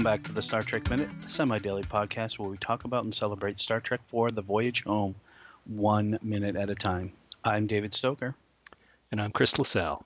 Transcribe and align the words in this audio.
Welcome 0.00 0.12
back 0.18 0.28
to 0.28 0.32
the 0.32 0.40
Star 0.40 0.62
Trek 0.62 0.88
Minute, 0.88 1.10
semi 1.28 1.58
daily 1.58 1.82
podcast 1.82 2.38
where 2.38 2.48
we 2.48 2.56
talk 2.56 2.84
about 2.84 3.04
and 3.04 3.14
celebrate 3.14 3.60
Star 3.60 3.80
Trek 3.80 4.00
4 4.06 4.30
The 4.30 4.40
Voyage 4.40 4.82
Home, 4.84 5.14
one 5.66 6.18
minute 6.22 6.56
at 6.56 6.70
a 6.70 6.74
time. 6.74 7.12
I'm 7.44 7.66
David 7.66 7.92
Stoker. 7.92 8.34
And 9.12 9.20
I'm 9.20 9.30
Chris 9.30 9.58
LaSalle. 9.58 10.02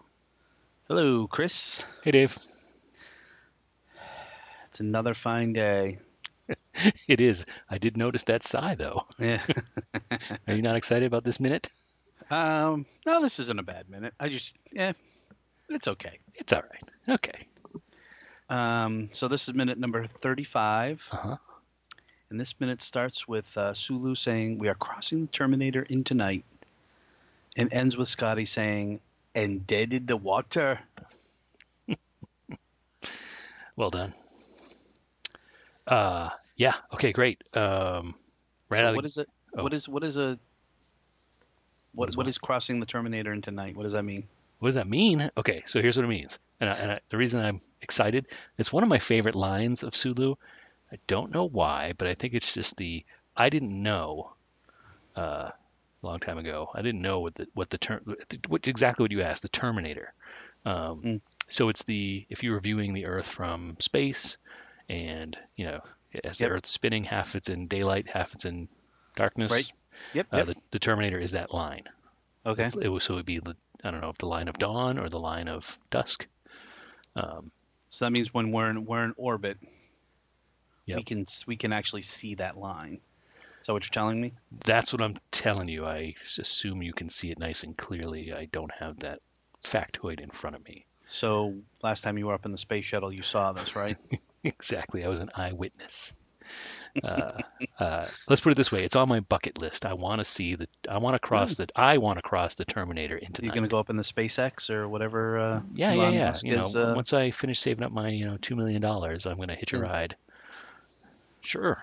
Hello, 0.89 1.29
Chris. 1.29 1.80
Hey, 2.03 2.11
Dave. 2.11 2.37
It's 4.69 4.80
another 4.80 5.15
fine 5.15 5.53
day. 5.53 5.98
It 7.06 7.20
is. 7.20 7.47
I 7.70 7.79
did 7.79 7.97
notice 7.97 8.25
that 8.25 8.42
sigh, 8.42 8.75
though. 8.75 9.06
Yeah. 9.20 9.42
Are 10.48 10.55
you 10.55 10.62
not 10.62 10.75
excited 10.75 11.06
about 11.06 11.23
this 11.23 11.39
minute? 11.39 11.70
um, 12.33 12.84
no, 13.06 13.23
this 13.23 13.39
isn't 13.39 13.61
a 13.61 13.62
bad 13.62 13.89
minute. 13.89 14.15
I 14.19 14.29
just, 14.29 14.56
yeah, 14.73 14.95
it's 15.69 15.87
okay. 15.87 16.19
It's 16.34 16.53
all 16.53 16.62
right. 16.62 17.15
Okay. 17.15 17.47
Um, 18.51 19.09
so 19.12 19.29
this 19.29 19.48
is 19.48 19.55
minute 19.55 19.79
number 19.79 20.07
35. 20.21 21.03
Uh 21.11 21.16
huh. 21.16 21.37
And 22.30 22.41
this 22.41 22.55
minute 22.61 22.83
starts 22.83 23.29
with 23.29 23.57
uh, 23.57 23.75
Sulu 23.75 24.15
saying, 24.15 24.59
We 24.59 24.69
are 24.69 24.75
crossing 24.75 25.23
the 25.23 25.33
Terminator 25.33 25.83
in 25.83 26.05
tonight. 26.05 26.45
And 27.57 27.73
ends 27.73 27.97
with 27.97 28.09
Scotty 28.09 28.47
saying, 28.47 29.00
And 29.34 29.67
dead 29.67 29.92
in 29.92 30.06
the 30.06 30.17
water. 30.17 30.81
Well 33.77 33.91
done. 33.91 34.12
Uh, 35.87 36.31
yeah. 36.56 36.75
Okay, 36.92 37.12
great. 37.12 37.42
Um, 37.55 38.15
right 38.69 38.81
So 38.81 38.84
out 38.84 38.95
of 38.95 38.97
what 38.97 39.05
is 39.05 39.19
it? 39.19 39.28
oh. 39.56 39.62
What 39.65 39.75
is 39.75 39.89
what 39.89 40.05
is 40.05 40.17
a 40.17 40.39
What 41.95 42.06
what 42.06 42.09
is 42.09 42.17
what 42.17 42.27
what? 42.27 42.28
is 42.28 42.39
crossing 42.39 42.78
the 42.81 42.87
Terminator 42.87 43.33
into 43.33 43.50
night? 43.50 43.77
What 43.77 43.83
does 43.83 43.92
that 43.92 44.05
mean? 44.05 44.28
What 44.65 44.69
does 44.69 44.77
that 44.77 44.89
mean? 44.89 45.31
Okay, 45.37 45.62
so 45.67 45.83
here's 45.83 45.98
what 45.98 46.07
it 46.07 46.09
means. 46.09 46.39
And, 46.59 46.70
I, 46.70 46.73
and 46.73 46.93
I, 46.93 47.01
the 47.11 47.19
reason 47.19 47.39
I'm 47.39 47.61
excited, 47.83 48.25
it's 48.57 48.73
one 48.73 48.83
of 48.83 48.89
my 48.89 48.98
favorite 48.98 49.34
lines 49.34 49.83
of 49.83 49.95
Sulu. 49.95 50.37
I 50.91 50.97
don't 51.06 51.34
know 51.34 51.45
why, 51.47 51.93
but 51.98 52.09
I 52.09 52.15
think 52.15 52.33
it's 52.33 52.55
just 52.55 52.79
the 52.79 53.05
I 53.37 53.51
didn't 53.51 53.83
know 53.83 54.33
uh, 55.19 55.51
a 55.51 55.55
long 56.01 56.19
time 56.19 56.39
ago. 56.39 56.71
I 56.73 56.81
didn't 56.81 57.03
know 57.03 57.21
what 57.21 57.34
the 57.34 57.47
what 57.53 57.69
the 57.69 57.77
term 57.77 58.17
what 58.48 58.67
exactly 58.67 59.05
what 59.05 59.12
you 59.12 59.21
asked 59.21 59.43
the 59.43 59.51
Terminator. 59.51 60.15
Um, 60.65 61.03
Mm. 61.03 61.21
So 61.49 61.69
it's 61.69 61.84
the 61.84 62.25
if 62.31 62.43
you 62.43 62.53
were 62.53 62.61
viewing 62.61 62.95
the 62.95 63.05
Earth 63.05 63.28
from 63.28 63.77
space, 63.81 64.39
and 64.89 65.37
you 65.56 65.67
know 65.67 65.81
as 66.25 66.41
Yep. 66.41 66.49
the 66.49 66.55
Earth's 66.55 66.71
spinning, 66.71 67.05
half 67.05 67.37
it's 67.37 67.51
in 67.51 67.69
daylight, 67.69 68.09
half 68.09 68.33
it's 68.33 68.47
in 68.47 68.71
darkness. 69.15 69.53
Right. 69.53 69.71
Yep. 70.15 70.27
Uh, 70.33 70.37
yep. 70.39 70.47
the, 70.47 70.55
the 70.71 70.78
Terminator 70.78 71.19
is 71.19 71.33
that 71.33 71.53
line. 71.53 71.84
Okay. 72.47 72.69
It 72.81 72.89
was 72.89 73.05
so 73.05 73.14
it 73.14 73.17
would 73.17 73.27
be 73.27 73.39
the 73.39 73.56
I 73.83 73.91
don't 73.91 74.00
know 74.00 74.11
if 74.11 74.19
the 74.19 74.27
line 74.27 74.48
of 74.48 74.59
dawn 74.59 74.98
or 74.98 75.09
the 75.09 75.19
line 75.19 75.48
of 75.48 75.78
dusk. 75.91 76.27
Um, 77.17 77.50
So 77.91 78.05
that 78.05 78.11
means 78.12 78.33
when 78.34 78.50
we're 78.53 78.70
in 78.70 78.84
we're 78.84 79.05
in 79.05 79.14
orbit, 79.17 79.59
we 80.87 81.03
can 81.03 81.25
we 81.47 81.56
can 81.56 81.72
actually 81.72 82.03
see 82.03 82.34
that 82.37 82.56
line. 82.56 83.00
Is 83.61 83.67
that 83.67 83.72
what 83.72 83.84
you're 83.84 83.91
telling 83.91 84.20
me? 84.20 84.33
that's 84.65 84.92
what 84.92 85.03
I'm 85.03 85.17
telling 85.31 85.69
you. 85.69 85.84
I 85.87 86.15
assume 86.39 86.83
you 86.83 86.92
can 86.92 87.09
see 87.09 87.31
it 87.31 87.39
nice 87.39 87.62
and 87.65 87.77
clearly. 87.77 88.33
I 88.33 88.47
don't 88.47 88.72
have 88.72 89.00
that 89.00 89.20
factoid 89.65 90.20
in 90.20 90.31
front 90.31 90.56
of 90.56 90.65
me. 90.65 90.87
So 91.06 91.55
last 91.83 92.03
time 92.03 92.19
you 92.19 92.27
were 92.27 92.34
up 92.34 92.45
in 92.47 92.53
the 92.53 92.59
space 92.59 92.84
shuttle, 92.84 93.12
you 93.12 93.22
saw 93.22 93.53
this, 93.53 93.76
right? 93.76 93.97
Exactly. 94.44 95.03
I 95.05 95.09
was 95.09 95.21
an 95.21 95.31
eyewitness. 95.34 96.12
Uh, 97.03 97.32
uh, 97.78 98.06
let's 98.28 98.41
put 98.41 98.53
it 98.53 98.56
this 98.56 98.71
way: 98.71 98.84
it's 98.84 98.97
on 98.97 99.09
my 99.09 99.21
bucket 99.21 99.59
list. 99.59 99.84
I 99.84 99.94
want 99.94 100.21
to 100.21 100.25
see 100.25 100.55
the. 100.55 100.69
I 100.88 100.99
want 100.99 101.15
to 101.15 101.19
cross 101.19 101.56
the. 101.56 101.66
I 101.77 101.99
want 101.99 102.19
to 102.19 102.22
cross 102.22 102.55
the 102.55 102.65
Terminator 102.65 103.16
into 103.16 103.43
You're 103.43 103.53
gonna 103.53 103.69
go 103.69 103.78
up 103.78 103.91
in 103.91 103.97
the 103.97 104.03
SpaceX 104.03 104.71
or 104.71 104.88
whatever. 104.88 105.38
Uh, 105.38 105.60
Yeah, 105.75 105.93
yeah, 105.93 106.03
Elon 106.03 106.15
yeah. 106.15 106.27
Musk 106.27 106.44
You 106.44 106.56
know, 106.56 106.66
is, 106.69 106.77
uh, 106.77 106.93
once 106.94 107.12
I 107.12 107.31
finish 107.31 107.59
saving 107.59 107.84
up 107.84 107.93
my, 107.93 108.09
you 108.09 108.27
know, 108.27 108.37
two 108.37 108.55
million 108.55 108.81
dollars, 108.81 109.27
I'm 109.27 109.38
gonna 109.38 109.56
hitch 109.56 109.72
a 109.72 109.78
ride. 109.78 110.16
Sure. 111.41 111.82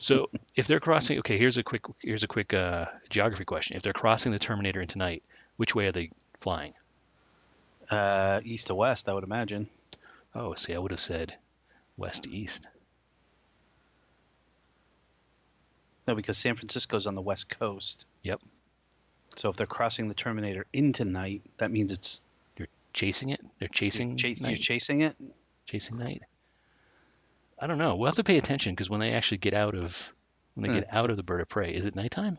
So 0.00 0.30
if 0.54 0.66
they're 0.66 0.80
crossing, 0.80 1.18
okay, 1.18 1.38
here's 1.38 1.58
a 1.58 1.62
quick, 1.62 1.82
here's 2.00 2.22
a 2.22 2.28
quick 2.28 2.54
uh, 2.54 2.86
geography 3.10 3.44
question. 3.44 3.76
If 3.76 3.82
they're 3.82 3.92
crossing 3.92 4.32
the 4.32 4.38
Terminator 4.38 4.80
into 4.80 4.98
night, 4.98 5.22
which 5.56 5.74
way 5.74 5.86
are 5.86 5.92
they 5.92 6.10
flying? 6.40 6.74
uh, 7.90 8.40
east 8.44 8.68
to 8.68 8.74
west, 8.74 9.08
I 9.08 9.14
would 9.14 9.24
imagine. 9.24 9.68
Oh, 10.34 10.54
see, 10.54 10.74
I 10.74 10.78
would 10.78 10.90
have 10.90 11.00
said 11.00 11.34
west 11.96 12.24
to 12.24 12.30
east. 12.30 12.68
No, 16.08 16.14
because 16.14 16.38
San 16.38 16.56
Francisco's 16.56 17.06
on 17.06 17.14
the 17.14 17.20
west 17.20 17.50
coast. 17.50 18.06
Yep. 18.22 18.40
So 19.36 19.50
if 19.50 19.56
they're 19.56 19.66
crossing 19.66 20.08
the 20.08 20.14
Terminator 20.14 20.64
into 20.72 21.04
night, 21.04 21.42
that 21.58 21.70
means 21.70 21.92
it's 21.92 22.20
you're 22.56 22.66
Chasing 22.94 23.28
it? 23.28 23.40
They're 23.58 23.68
chasing 23.68 24.16
you're, 24.18 24.34
cha- 24.34 24.48
you're 24.48 24.56
chasing 24.58 25.02
it. 25.02 25.14
chasing 25.66 25.98
night. 25.98 26.22
I 27.60 27.66
don't 27.66 27.76
know. 27.76 27.94
We'll 27.96 28.06
have 28.06 28.16
to 28.16 28.24
pay 28.24 28.38
attention 28.38 28.74
because 28.74 28.88
when 28.88 29.00
they 29.00 29.12
actually 29.12 29.36
get 29.36 29.52
out 29.52 29.74
of 29.74 30.12
when 30.54 30.62
they 30.62 30.68
Hmm. 30.70 30.80
get 30.80 30.88
out 30.94 31.10
of 31.10 31.16
the 31.18 31.22
bird 31.22 31.42
of 31.42 31.48
prey, 31.48 31.72
is 31.74 31.84
it 31.84 31.94
nighttime? 31.94 32.38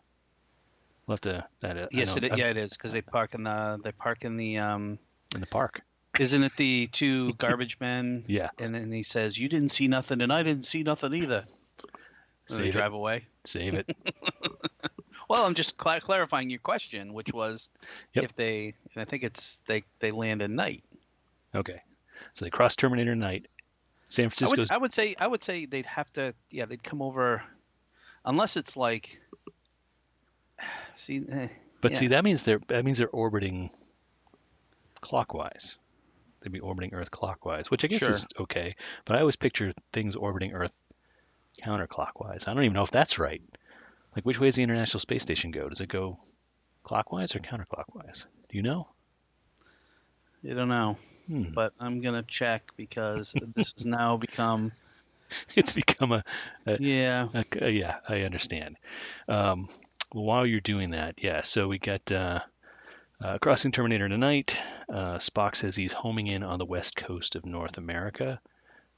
We'll 1.05 1.13
have 1.13 1.21
to. 1.21 1.45
That, 1.61 1.77
I 1.77 1.87
Yes, 1.91 2.15
it, 2.17 2.23
yeah, 2.37 2.47
it 2.47 2.57
is 2.57 2.71
because 2.71 2.91
they 2.91 3.01
park 3.01 3.35
in 3.35 3.43
the 3.43 3.79
they 3.83 3.91
park 3.91 4.25
in 4.25 4.35
the 4.35 4.57
um. 4.57 4.97
in 5.35 5.41
the 5.41 5.47
park. 5.47 5.81
Isn't 6.19 6.41
it 6.43 6.53
the 6.57 6.87
two 6.87 7.33
garbage 7.33 7.79
men? 7.79 8.25
Yeah. 8.27 8.49
And 8.57 8.73
then 8.73 8.91
he 8.91 9.03
says, 9.03 9.37
"You 9.37 9.47
didn't 9.47 9.69
see 9.69 9.87
nothing, 9.87 10.21
and 10.21 10.33
I 10.33 10.41
didn't 10.41 10.65
see 10.65 10.81
nothing 10.81 11.13
either." 11.13 11.43
And 12.49 12.59
they 12.59 12.63
Save 12.65 12.73
drive 12.73 12.93
it. 12.93 12.97
away. 12.97 13.25
Save 13.45 13.73
it. 13.75 13.95
Well, 15.29 15.45
I'm 15.45 15.53
just 15.53 15.77
cla 15.77 16.01
clarifying 16.01 16.49
your 16.49 16.59
question, 16.59 17.13
which 17.13 17.31
was 17.31 17.69
Yep. 18.15 18.23
if 18.25 18.35
they. 18.35 18.73
And 18.95 19.01
I 19.01 19.05
think 19.05 19.21
it's 19.23 19.59
they 19.67 19.83
they 19.99 20.09
land 20.09 20.41
at 20.41 20.49
night. 20.49 20.83
Okay. 21.53 21.79
So 22.33 22.45
they 22.45 22.49
cross 22.49 22.75
Terminator 22.75 23.15
night. 23.15 23.45
San 24.07 24.31
I 24.41 24.65
I 24.71 24.77
would 24.77 24.91
say 24.91 25.15
I 25.19 25.27
would 25.27 25.43
say 25.43 25.67
they'd 25.67 25.85
have 25.85 26.09
to 26.13 26.33
yeah 26.49 26.65
they'd 26.65 26.83
come 26.83 27.03
over, 27.03 27.43
unless 28.25 28.57
it's 28.57 28.75
like. 28.75 29.21
See, 30.95 31.21
eh, 31.31 31.47
But 31.79 31.95
see, 31.95 32.07
that 32.07 32.23
means 32.23 32.41
they're 32.41 32.59
that 32.67 32.83
means 32.83 32.97
they're 32.97 33.07
orbiting 33.07 33.69
clockwise. 34.99 35.77
They'd 36.41 36.51
be 36.51 36.59
orbiting 36.59 36.93
Earth 36.95 37.11
clockwise, 37.11 37.69
which 37.69 37.83
I 37.83 37.87
guess 37.87 37.99
Sure. 37.99 38.09
is 38.09 38.25
okay. 38.39 38.73
But 39.05 39.15
I 39.15 39.19
always 39.19 39.35
picture 39.35 39.73
things 39.93 40.15
orbiting 40.15 40.53
Earth 40.53 40.73
counterclockwise. 41.63 42.47
I 42.47 42.53
don't 42.53 42.63
even 42.63 42.73
know 42.75 42.83
if 42.83 42.91
that's 42.91 43.19
right. 43.19 43.41
Like, 44.15 44.25
which 44.25 44.39
way 44.39 44.47
does 44.47 44.55
the 44.55 44.63
International 44.63 44.99
Space 44.99 45.21
Station 45.21 45.51
go? 45.51 45.69
Does 45.69 45.81
it 45.81 45.87
go 45.89 46.17
clockwise 46.83 47.35
or 47.35 47.39
counterclockwise? 47.39 48.25
Do 48.49 48.57
you 48.57 48.63
know? 48.63 48.87
I 50.49 50.53
don't 50.53 50.69
know, 50.69 50.97
Hmm. 51.27 51.51
but 51.53 51.73
I'm 51.79 52.01
gonna 52.01 52.23
check 52.23 52.71
because 52.77 53.33
this 53.55 53.73
has 53.73 53.85
now 53.85 54.17
become 54.17 54.71
It's 55.55 55.73
become 55.73 56.11
a, 56.13 56.23
yeah 56.79 57.27
a- 57.33 57.65
a- 57.65 57.69
yeah. 57.71 57.97
I 58.07 58.21
understand. 58.21 58.77
Um, 59.27 59.67
while 60.11 60.45
you're 60.45 60.59
doing 60.59 60.91
that, 60.91 61.15
yeah. 61.21 61.43
So 61.43 61.67
we 61.67 61.77
got 61.77 62.11
uh, 62.11 62.39
uh, 63.21 63.37
crossing 63.37 63.71
Terminator 63.71 64.09
tonight. 64.09 64.57
Uh, 64.91 65.17
Spock 65.17 65.55
says 65.55 65.75
he's 65.75 65.93
homing 65.93 66.25
in 66.27 66.41
on 66.41 66.57
the 66.57 66.65
west 66.65 66.95
coast 66.95 67.35
of 67.35 67.45
North 67.45 67.77
America, 67.77 68.41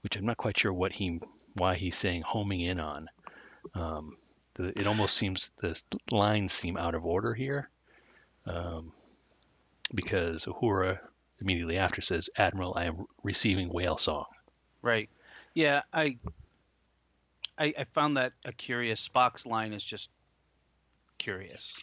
which 0.04 0.16
I'm 0.16 0.26
not 0.26 0.38
quite 0.38 0.58
sure 0.58 0.72
what 0.72 0.94
he 0.94 1.20
why 1.56 1.76
he's 1.76 1.98
saying 1.98 2.24
homing 2.24 2.62
in 2.62 2.80
on. 2.80 3.10
Um, 3.76 4.18
the, 4.56 4.78
it 4.80 4.88
almost 4.88 5.16
seems 5.16 5.52
the 5.62 5.80
lines 6.10 6.52
seem 6.52 6.78
out 6.78 6.96
of 6.96 7.06
order 7.06 7.34
here, 7.34 7.70
um, 8.46 8.92
because 9.94 10.46
Uhura 10.46 11.00
immediately 11.40 11.78
after 11.78 12.02
says, 12.02 12.30
"Admiral, 12.38 12.74
I 12.76 12.86
am 12.86 13.06
receiving 13.24 13.70
whale 13.70 13.98
song." 13.98 14.26
right 14.82 15.10
yeah 15.54 15.82
I 15.94 16.18
I, 17.58 17.74
I 17.78 17.84
found 17.94 18.18
that 18.18 18.34
a 18.46 18.52
curious 18.52 19.08
Spock's 19.08 19.46
line 19.46 19.74
is 19.74 19.84
just 19.84 20.10
curious 21.18 21.76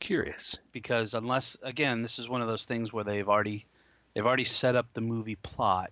Curious. 0.00 0.58
because 0.72 1.12
unless 1.14 1.56
again 1.62 2.02
this 2.02 2.18
is 2.18 2.28
one 2.28 2.40
of 2.40 2.48
those 2.48 2.64
things 2.64 2.92
where 2.92 3.04
they've 3.04 3.28
already 3.28 3.66
they've 4.14 4.24
already 4.24 4.44
set 4.44 4.76
up 4.76 4.86
the 4.94 5.00
movie 5.02 5.36
plot 5.36 5.90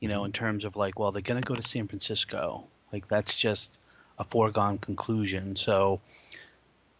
you 0.00 0.08
know 0.08 0.24
in 0.24 0.32
terms 0.32 0.64
of 0.64 0.76
like 0.76 0.98
well 0.98 1.12
they're 1.12 1.22
going 1.22 1.40
to 1.40 1.46
go 1.46 1.54
to 1.54 1.62
San 1.62 1.88
Francisco 1.88 2.64
like 2.92 3.08
that's 3.08 3.34
just 3.34 3.70
a 4.18 4.24
foregone 4.24 4.78
conclusion 4.78 5.56
so 5.56 6.00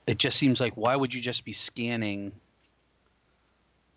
it 0.06 0.19
just 0.19 0.37
seems 0.37 0.60
like 0.60 0.76
why 0.76 0.94
would 0.94 1.12
you 1.14 1.20
just 1.20 1.44
be 1.44 1.52
scanning 1.52 2.32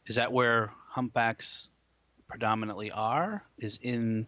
is 0.07 0.15
that 0.15 0.31
where 0.31 0.71
humpbacks 0.87 1.67
predominantly 2.27 2.91
are 2.91 3.43
is 3.57 3.79
in 3.81 4.25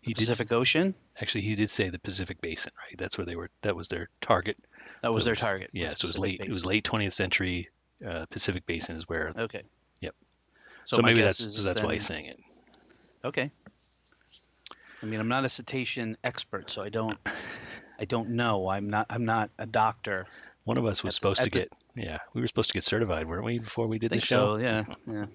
He 0.00 0.12
the 0.12 0.20
did 0.20 0.28
Pacific 0.28 0.52
Ocean 0.52 0.94
Actually, 1.20 1.42
he 1.42 1.54
did 1.54 1.68
say 1.68 1.90
the 1.90 1.98
Pacific 1.98 2.40
Basin, 2.40 2.72
right? 2.78 2.96
That's 2.96 3.18
where 3.18 3.26
they 3.26 3.36
were. 3.36 3.50
That 3.60 3.76
was 3.76 3.88
their 3.88 4.08
target 4.20 4.56
That 5.02 5.12
was 5.12 5.24
their 5.24 5.36
target. 5.36 5.70
Yeah, 5.72 5.92
so 5.94 6.06
it 6.06 6.08
was 6.08 6.16
Pacific 6.16 6.40
late. 6.40 6.48
It 6.48 6.48
was 6.48 6.64
late 6.64 6.84
20th 6.84 7.12
century. 7.12 7.68
Uh, 8.06 8.24
Pacific 8.30 8.64
Basin 8.64 8.96
is 8.96 9.06
where. 9.06 9.32
Okay. 9.36 9.62
Yep. 10.00 10.14
So, 10.84 10.96
So, 10.96 11.02
maybe 11.02 11.20
that's 11.20 11.56
so 11.56 11.62
that's 11.62 11.82
why 11.82 11.92
he's 11.92 12.06
saying 12.06 12.26
it. 12.26 12.38
Okay. 13.22 13.50
I 15.02 15.06
mean, 15.06 15.20
I'm 15.20 15.28
not 15.28 15.44
a 15.44 15.48
cetacean 15.48 16.16
expert, 16.24 16.70
so 16.70 16.82
I 16.82 16.88
don't, 16.90 17.18
I 17.98 18.04
don't 18.04 18.30
know. 18.30 18.68
I'm 18.68 18.90
not, 18.90 19.06
I'm 19.10 19.24
not 19.24 19.50
a 19.58 19.66
doctor. 19.66 20.26
One 20.64 20.76
of 20.78 20.84
us 20.86 21.02
was 21.02 21.12
At 21.12 21.12
the- 21.12 21.14
supposed 21.14 21.38
to 21.44 21.50
the- 21.50 21.50
get. 21.50 21.68
Yeah, 21.96 22.18
we 22.34 22.40
were 22.40 22.46
supposed 22.46 22.68
to 22.70 22.74
get 22.74 22.84
certified, 22.84 23.26
weren't 23.26 23.44
we, 23.44 23.58
before 23.58 23.86
we 23.88 23.98
did 23.98 24.12
the 24.12 24.20
show? 24.20 24.56
so. 24.58 24.62
Yeah. 24.62 24.84
Yeah. 25.10 25.26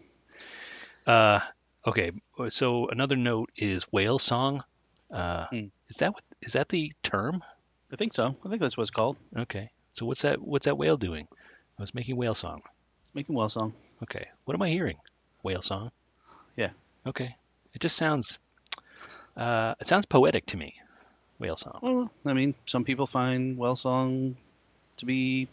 Uh, 1.06 1.39
okay. 1.85 2.12
So 2.50 2.88
another 2.88 3.15
note 3.15 3.51
is 3.56 3.83
whale 3.91 4.19
song. 4.19 4.63
Uh, 5.12 5.45
Hmm. 5.47 5.65
Is 5.89 5.97
that 5.97 6.13
what 6.13 6.23
is 6.41 6.53
that 6.53 6.69
the 6.69 6.91
term? 7.03 7.44
I 7.91 7.95
think 7.95 8.13
so. 8.13 8.35
I 8.44 8.50
think 8.50 8.59
that's 8.61 8.75
what 8.75 8.83
it's 8.83 8.91
called. 8.91 9.18
Okay. 9.38 9.69
So 9.94 10.06
what's 10.06 10.23
that? 10.23 10.41
What's 10.41 10.65
that 10.65 10.77
whale 10.77 10.97
doing? 10.97 11.27
I 11.77 11.81
was 11.81 11.94
making 11.94 12.15
whale 12.18 12.33
song. 12.33 12.61
Making 13.13 13.35
whale 13.35 13.50
song. 13.50 13.73
Okay. 14.03 14.27
What 14.45 14.56
am 14.56 14.61
I 14.63 14.69
hearing? 14.69 14.97
Whale 15.44 15.61
song. 15.61 15.91
Yeah. 16.57 16.69
Okay. 17.06 17.35
It 17.73 17.81
just 17.81 17.95
sounds. 17.95 18.39
Uh, 19.35 19.75
it 19.79 19.87
sounds 19.87 20.05
poetic 20.05 20.45
to 20.47 20.57
me. 20.57 20.75
Whale 21.39 21.57
song. 21.57 21.79
Well, 21.81 22.11
I 22.25 22.33
mean, 22.33 22.55
some 22.65 22.83
people 22.85 23.07
find 23.07 23.57
well 23.57 23.75
song 23.75 24.37
to 24.97 25.05
be, 25.05 25.49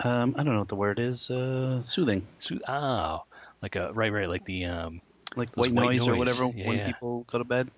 um, 0.00 0.34
I 0.36 0.44
don't 0.44 0.52
know 0.52 0.58
what 0.58 0.68
the 0.68 0.76
word 0.76 0.98
is, 0.98 1.30
uh, 1.30 1.82
soothing, 1.82 2.26
So, 2.40 2.58
oh, 2.68 3.24
like 3.62 3.76
a 3.76 3.92
right, 3.92 4.12
right, 4.12 4.28
like 4.28 4.44
the. 4.44 4.66
Um, 4.66 5.00
like 5.36 5.54
white, 5.56 5.72
white 5.72 5.96
noise, 5.96 6.08
or 6.08 6.16
whatever 6.16 6.44
Yeah, 6.54 6.66
when 6.66 6.84
people 6.84 7.24
go 7.30 7.38
to 7.38 7.44
bed. 7.44 7.70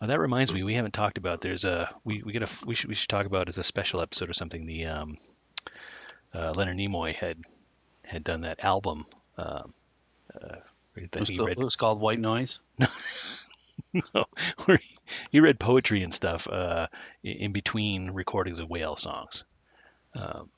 oh, 0.00 0.06
that 0.06 0.18
reminds 0.20 0.52
me, 0.52 0.62
we 0.62 0.74
haven't 0.74 0.92
talked 0.92 1.18
about. 1.18 1.40
There's 1.40 1.64
a 1.64 1.88
we 2.04 2.22
we 2.22 2.32
get 2.32 2.42
a 2.42 2.66
we 2.66 2.74
should 2.74 2.88
we 2.88 2.94
should 2.94 3.08
talk 3.08 3.24
about 3.26 3.48
as 3.48 3.56
a 3.58 3.64
special 3.64 4.00
episode 4.00 4.28
or 4.28 4.34
something. 4.34 4.66
The 4.66 4.86
um, 4.86 5.16
uh, 6.34 6.52
Leonard 6.52 6.76
Nimoy 6.76 7.14
had 7.14 7.38
had 8.04 8.24
done 8.24 8.42
that 8.42 8.62
album. 8.62 9.06
Um, 9.38 9.72
uh, 10.34 10.56
It 10.96 11.18
was, 11.18 11.28
he 11.28 11.36
called, 11.36 11.48
read 11.48 11.58
it 11.58 11.64
was 11.64 11.76
called 11.76 12.00
White 12.00 12.20
Noise. 12.20 12.58
he, 14.66 14.78
he 15.30 15.40
read 15.40 15.58
poetry 15.60 16.02
and 16.02 16.12
stuff 16.12 16.48
uh, 16.48 16.88
in 17.22 17.52
between 17.52 18.10
recordings 18.10 18.58
of 18.58 18.68
whale 18.70 18.96
songs. 18.96 19.44
Um, 20.14 20.48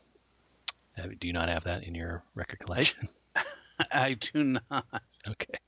do 1.21 1.27
you 1.27 1.33
not 1.33 1.49
have 1.49 1.65
that 1.65 1.85
in 1.85 1.95
your 1.95 2.23
record 2.35 2.59
collection? 2.59 3.09
I 3.93 4.15
do 4.15 4.45
not. 4.45 4.85
okay. 5.27 5.59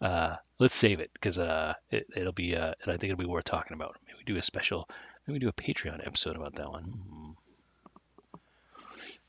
Uh, 0.00 0.36
let's 0.58 0.74
save 0.74 1.00
it 1.00 1.10
because 1.14 1.38
uh, 1.38 1.74
it, 1.90 2.06
it'll 2.14 2.32
be. 2.32 2.56
Uh, 2.56 2.74
I 2.82 2.92
think 2.92 3.04
it'll 3.04 3.16
be 3.16 3.26
worth 3.26 3.44
talking 3.44 3.74
about. 3.74 3.96
Maybe 4.06 4.18
we 4.18 4.24
do 4.24 4.38
a 4.38 4.42
special. 4.42 4.88
Maybe 5.26 5.36
we 5.36 5.40
do 5.40 5.48
a 5.48 5.52
Patreon 5.52 6.06
episode 6.06 6.36
about 6.36 6.54
that 6.56 6.68
one. 6.68 6.84
Hmm. 6.84 7.30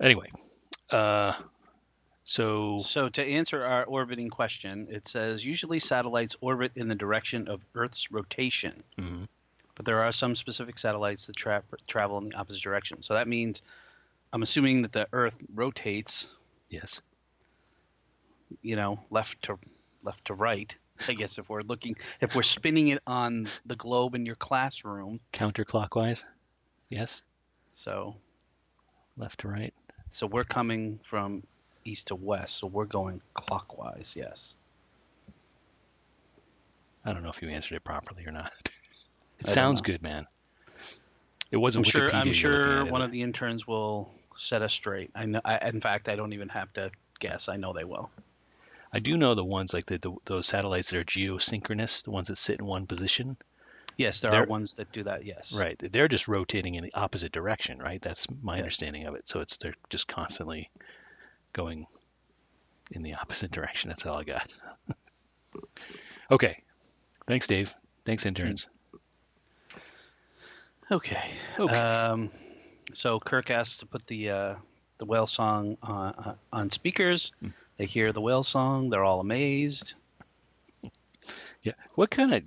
Anyway, 0.01 0.29
uh, 0.91 1.33
so 2.27 2.79
So 2.79 3.07
to 3.07 3.23
answer 3.23 3.63
our 3.63 3.85
orbiting 3.85 4.29
question, 4.29 4.87
it 4.91 5.07
says 5.07 5.45
usually 5.45 5.79
satellites 5.79 6.35
orbit 6.41 6.73
in 6.75 6.89
the 6.89 6.95
direction 6.95 7.47
of 7.47 7.61
Earth's 7.73 8.11
rotation, 8.11 8.83
mhm, 8.99 9.29
but 9.75 9.85
there 9.85 10.03
are 10.03 10.11
some 10.11 10.35
specific 10.35 10.77
satellites 10.77 11.25
that 11.27 11.37
tra- 11.37 11.63
travel 11.87 12.17
in 12.17 12.29
the 12.29 12.35
opposite 12.35 12.61
direction. 12.61 13.01
So 13.01 13.13
that 13.13 13.29
means, 13.29 13.61
I'm 14.33 14.43
assuming 14.43 14.81
that 14.81 14.91
the 14.91 15.07
Earth 15.13 15.35
rotates, 15.55 16.27
yes, 16.69 17.01
you 18.61 18.75
know, 18.75 18.99
left 19.09 19.41
to 19.43 19.57
left 20.03 20.25
to 20.25 20.33
right. 20.33 20.75
I 21.07 21.13
guess 21.13 21.37
if 21.37 21.47
we're 21.47 21.61
looking, 21.61 21.95
if 22.19 22.35
we're 22.35 22.43
spinning 22.43 22.89
it 22.89 23.01
on 23.07 23.49
the 23.65 23.77
globe 23.77 24.15
in 24.15 24.25
your 24.25 24.35
classroom, 24.35 25.21
counterclockwise. 25.31 26.25
Yes, 26.89 27.23
so 27.75 28.17
left 29.15 29.39
to 29.41 29.47
right. 29.47 29.73
so 30.11 30.27
we're 30.27 30.43
coming 30.43 30.99
from 31.09 31.43
east 31.87 32.07
to 32.07 32.15
west, 32.15 32.57
so 32.57 32.67
we're 32.67 32.85
going 32.85 33.21
clockwise. 33.33 34.13
Yes. 34.15 34.53
I 37.05 37.13
don't 37.13 37.23
know 37.23 37.29
if 37.29 37.41
you 37.41 37.49
answered 37.49 37.75
it 37.75 37.83
properly 37.83 38.25
or 38.25 38.31
not. 38.31 38.51
It 39.39 39.45
don't 39.45 39.53
sounds 39.53 39.81
good, 39.81 40.01
man. 40.01 40.25
It 41.51 41.57
wasn't 41.57 41.85
I'm 41.85 41.91
sure. 41.91 42.11
I'm 42.11 42.33
sure 42.33 42.87
at, 42.87 42.91
one 42.91 43.03
it? 43.03 43.05
of 43.05 43.11
the 43.11 43.21
interns 43.21 43.67
will 43.67 44.11
set 44.35 44.63
us 44.63 44.73
straight. 44.73 45.11
I 45.13 45.25
know. 45.27 45.41
I, 45.45 45.59
in 45.69 45.79
fact, 45.79 46.09
I 46.09 46.15
don't 46.15 46.33
even 46.33 46.49
have 46.49 46.73
to 46.73 46.89
guess. 47.19 47.47
I 47.47 47.55
know 47.57 47.71
they 47.71 47.83
will. 47.83 48.09
I 48.91 48.97
do 48.97 49.15
know 49.15 49.35
the 49.35 49.43
ones 49.45 49.75
like 49.75 49.85
the, 49.85 49.99
the 49.99 50.11
those 50.25 50.47
satellites 50.47 50.89
that 50.89 50.97
are 50.97 51.03
geosynchronous, 51.03 52.03
the 52.03 52.09
ones 52.09 52.29
that 52.29 52.37
sit 52.37 52.59
in 52.59 52.65
one 52.65 52.87
position. 52.87 53.37
Yes, 53.95 54.21
there 54.21 54.31
They're- 54.31 54.41
are 54.41 54.47
ones 54.47 54.73
that 54.73 54.91
do 54.91 55.03
that. 55.03 55.23
Yes. 55.23 55.53
Right. 55.53 55.77
They're 55.77 56.07
just 56.07 56.27
rotating 56.27 56.73
in 56.73 56.83
the 56.83 56.95
opposite 56.95 57.31
direction, 57.31 57.77
right? 57.77 58.01
That's 58.01 58.25
my 58.41 58.55
Yeah. 58.55 58.61
understanding 58.61 59.05
of 59.05 59.13
it. 59.13 59.27
So 59.27 59.41
it's 59.41 59.57
they're 59.57 59.75
just 59.91 60.07
constantly 60.07 60.71
going 61.57 61.87
in 62.91 63.01
the 63.03 63.15
opposite 63.15 63.51
direction. 63.51 63.89
That's 63.89 64.05
all 64.05 64.17
I 64.17 64.23
got. 64.23 64.53
okay. 66.31 66.61
Thanks, 67.25 67.47
Dave. 67.47 67.73
Thanks, 68.05 68.25
interns. 68.25 68.69
Okay. 70.89 71.31
Okay. 71.59 71.75
Um, 71.75 72.29
so 72.93 73.19
Kirk 73.19 73.51
asks 73.51 73.77
to 73.77 73.85
put 73.85 74.07
the 74.07 74.29
uh, 74.29 74.55
the 74.99 75.05
whale 75.05 75.27
song 75.27 75.77
on, 75.83 76.13
uh, 76.13 76.35
on 76.53 76.71
speakers. 76.71 77.33
Hmm. 77.41 77.49
They 77.77 77.85
hear 77.85 78.13
the 78.13 78.21
whale 78.21 78.43
song. 78.43 78.89
They're 78.89 79.03
all 79.03 79.19
amazed. 79.19 79.95
Yeah. 81.63 81.73
What 81.95 82.09
kind 82.09 82.33
of 82.33 82.43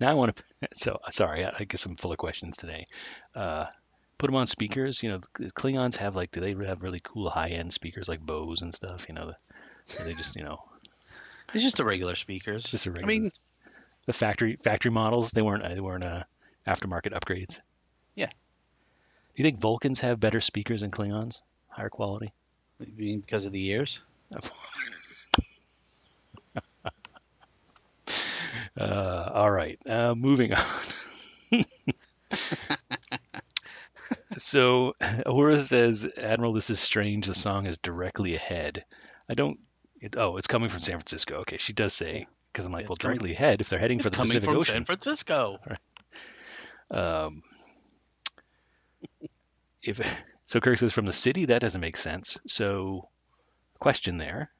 now 0.00 0.10
I 0.10 0.14
want 0.14 0.36
to 0.36 0.44
so 0.72 0.98
sorry, 1.10 1.44
I 1.44 1.52
I 1.58 1.64
guess 1.64 1.84
I'm 1.84 1.96
full 1.96 2.12
of 2.12 2.18
questions 2.18 2.56
today. 2.56 2.86
Uh 3.34 3.66
put 4.24 4.30
them 4.30 4.36
on 4.36 4.46
speakers, 4.46 5.02
you 5.02 5.10
know, 5.10 5.20
the 5.38 5.52
Klingons 5.52 5.96
have 5.96 6.16
like 6.16 6.30
do 6.30 6.40
they 6.40 6.54
have 6.64 6.82
really 6.82 7.00
cool 7.04 7.28
high-end 7.28 7.70
speakers 7.70 8.08
like 8.08 8.20
Bose 8.20 8.62
and 8.62 8.72
stuff, 8.72 9.04
you 9.06 9.14
know, 9.14 9.26
the, 9.26 10.02
they 10.02 10.14
just, 10.14 10.34
you 10.34 10.42
know, 10.42 10.62
It's 11.52 11.62
just 11.62 11.76
the 11.76 11.84
regular 11.84 12.16
speakers. 12.16 12.64
just 12.64 12.86
a 12.86 12.90
regular 12.90 13.12
I 13.12 13.18
mean, 13.18 13.30
the 14.06 14.14
factory 14.14 14.56
factory 14.64 14.90
models, 14.90 15.32
they 15.32 15.42
weren't 15.42 15.62
they 15.62 15.78
weren't 15.78 16.04
uh 16.04 16.22
aftermarket 16.66 17.12
upgrades. 17.12 17.60
Yeah. 18.14 18.28
Do 18.28 18.32
you 19.34 19.44
think 19.44 19.60
Vulcans 19.60 20.00
have 20.00 20.20
better 20.20 20.40
speakers 20.40 20.80
than 20.80 20.90
Klingons? 20.90 21.42
Higher 21.68 21.90
quality? 21.90 22.32
I 22.80 22.86
mean, 22.96 23.20
because 23.20 23.44
of 23.44 23.52
the 23.52 23.60
years. 23.60 24.00
Uh, 28.76 29.30
all 29.32 29.50
right, 29.50 29.78
uh, 29.88 30.14
moving 30.16 30.52
on. 30.52 30.64
so, 34.36 34.94
Uhura 35.00 35.58
says, 35.58 36.06
Admiral, 36.16 36.52
this 36.52 36.70
is 36.70 36.80
strange. 36.80 37.26
The 37.26 37.34
song 37.34 37.66
is 37.66 37.78
directly 37.78 38.34
ahead. 38.34 38.84
I 39.28 39.34
don't. 39.34 39.58
It, 40.00 40.16
oh, 40.16 40.36
it's 40.36 40.46
coming 40.46 40.68
from 40.68 40.80
San 40.80 40.98
Francisco. 40.98 41.36
Okay, 41.36 41.58
she 41.58 41.72
does 41.72 41.94
say 41.94 42.26
because 42.52 42.66
I'm 42.66 42.72
like, 42.72 42.82
It's 42.82 42.90
well, 42.90 42.96
coming- 42.96 43.18
directly 43.18 43.32
ahead 43.34 43.60
if 43.60 43.68
they're 43.68 43.78
heading 43.78 43.98
for 43.98 44.10
the 44.10 44.16
coming 44.16 44.28
Pacific 44.28 44.44
from 44.48 44.56
Ocean. 44.56 44.74
San 44.74 44.84
Francisco. 44.84 45.58
Um, 46.90 47.42
if 49.82 50.00
so, 50.44 50.60
Kirk 50.60 50.78
says 50.78 50.92
from 50.92 51.06
the 51.06 51.12
city. 51.12 51.46
That 51.46 51.60
doesn't 51.62 51.80
make 51.80 51.96
sense. 51.96 52.38
So, 52.46 53.08
question 53.78 54.18
there. 54.18 54.50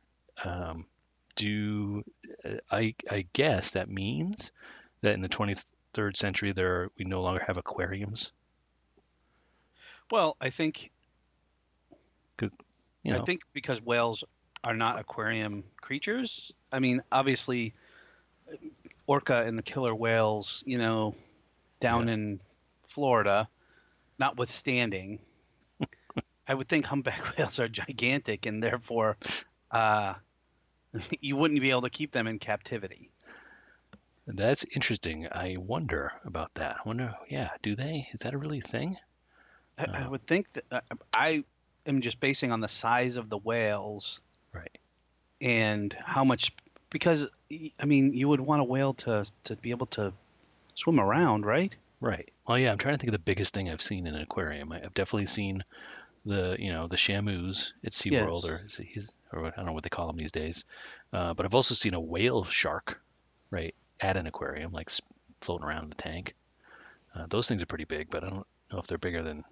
Um, 0.42 0.86
do 1.36 2.02
uh, 2.44 2.56
I? 2.70 2.94
I 3.10 3.26
guess 3.32 3.72
that 3.72 3.90
means 3.90 4.52
that 5.02 5.14
in 5.14 5.20
the 5.20 5.28
23rd 5.28 6.16
century, 6.16 6.52
there 6.52 6.88
we 6.98 7.04
no 7.04 7.20
longer 7.22 7.44
have 7.46 7.58
aquariums. 7.58 8.32
Well, 10.10 10.36
I 10.40 10.50
think 10.50 10.90
You 13.04 13.12
know, 13.12 13.20
I 13.20 13.24
think 13.24 13.42
because 13.52 13.82
whales 13.82 14.24
are 14.64 14.74
not 14.74 14.98
aquarium 14.98 15.62
creatures. 15.80 16.52
I 16.72 16.78
mean, 16.78 17.02
obviously, 17.12 17.74
orca 19.06 19.44
and 19.46 19.58
the 19.58 19.62
killer 19.62 19.94
whales, 19.94 20.64
you 20.66 20.78
know, 20.78 21.14
down 21.80 22.08
in 22.08 22.40
Florida, 22.88 23.48
notwithstanding, 24.18 25.20
I 26.48 26.54
would 26.54 26.68
think 26.68 26.86
humpback 26.86 27.20
whales 27.38 27.60
are 27.60 27.68
gigantic 27.68 28.46
and 28.46 28.62
therefore 28.62 29.18
uh, 29.70 30.14
you 31.20 31.36
wouldn't 31.36 31.60
be 31.60 31.70
able 31.70 31.82
to 31.82 31.90
keep 31.90 32.12
them 32.12 32.26
in 32.26 32.38
captivity. 32.38 33.10
that's 34.26 34.64
interesting. 34.74 35.28
I 35.30 35.56
wonder 35.58 36.12
about 36.24 36.54
that. 36.54 36.76
I 36.78 36.88
wonder, 36.88 37.14
yeah, 37.28 37.50
do 37.62 37.76
they? 37.76 38.08
Is 38.14 38.20
that 38.20 38.32
a 38.32 38.38
really 38.38 38.62
thing? 38.62 38.96
I, 39.78 39.84
I 39.84 40.02
Uh. 40.04 40.10
would 40.10 40.26
think 40.26 40.52
that 40.52 40.64
uh, 40.70 40.80
I 41.14 41.44
am 41.86 42.00
just 42.00 42.20
basing 42.20 42.52
on 42.52 42.60
the 42.60 42.68
size 42.68 43.16
of 43.16 43.28
the 43.28 43.38
whales 43.38 44.20
Right. 44.52 44.78
and 45.40 45.92
how 46.04 46.24
much 46.24 46.52
because 46.90 47.26
I 47.80 47.84
mean 47.84 48.14
you 48.14 48.28
would 48.28 48.40
want 48.40 48.60
a 48.60 48.64
whale 48.64 48.94
to 48.94 49.26
to 49.44 49.56
be 49.56 49.70
able 49.70 49.86
to 49.88 50.12
swim 50.74 50.98
around, 51.00 51.44
right? 51.46 51.74
Right. 52.00 52.30
Well, 52.46 52.58
yeah, 52.58 52.70
I'm 52.72 52.78
trying 52.78 52.94
to 52.94 52.98
think 52.98 53.08
of 53.08 53.12
the 53.12 53.18
biggest 53.18 53.54
thing 53.54 53.70
I've 53.70 53.80
seen 53.82 54.06
in 54.06 54.14
an 54.14 54.22
aquarium. 54.22 54.72
I- 54.72 54.82
I've 54.84 54.94
definitely 54.94 55.26
seen 55.26 55.64
the, 56.26 56.56
you 56.58 56.70
know, 56.72 56.86
the 56.88 56.96
shamus 56.96 57.72
at 57.84 57.92
SeaWorld, 57.92 58.42
Yes. 58.42 58.50
or 58.50 58.62
is 58.66 58.78
it, 58.78 58.86
he's, 58.86 59.12
or 59.32 59.46
I 59.46 59.50
don't 59.50 59.66
know 59.66 59.72
what 59.72 59.82
they 59.82 59.88
call 59.90 60.06
them 60.06 60.16
these 60.16 60.32
days. 60.32 60.64
Uh, 61.12 61.34
but 61.34 61.44
I've 61.46 61.54
also 61.54 61.74
seen 61.74 61.94
a 61.94 62.00
whale 62.00 62.44
shark, 62.44 63.00
right, 63.50 63.74
at 64.00 64.16
an 64.16 64.26
aquarium, 64.26 64.72
like 64.72 64.90
floating 65.40 65.66
around 65.66 65.84
in 65.84 65.88
the 65.90 65.94
tank. 65.96 66.34
Uh, 67.14 67.26
those 67.28 67.46
things 67.48 67.62
are 67.62 67.66
pretty 67.66 67.84
big, 67.84 68.08
but 68.10 68.24
I 68.24 68.30
don't 68.30 68.46
know 68.72 68.78
if 68.78 68.86
they're 68.86 68.98
bigger 68.98 69.22
than 69.22 69.44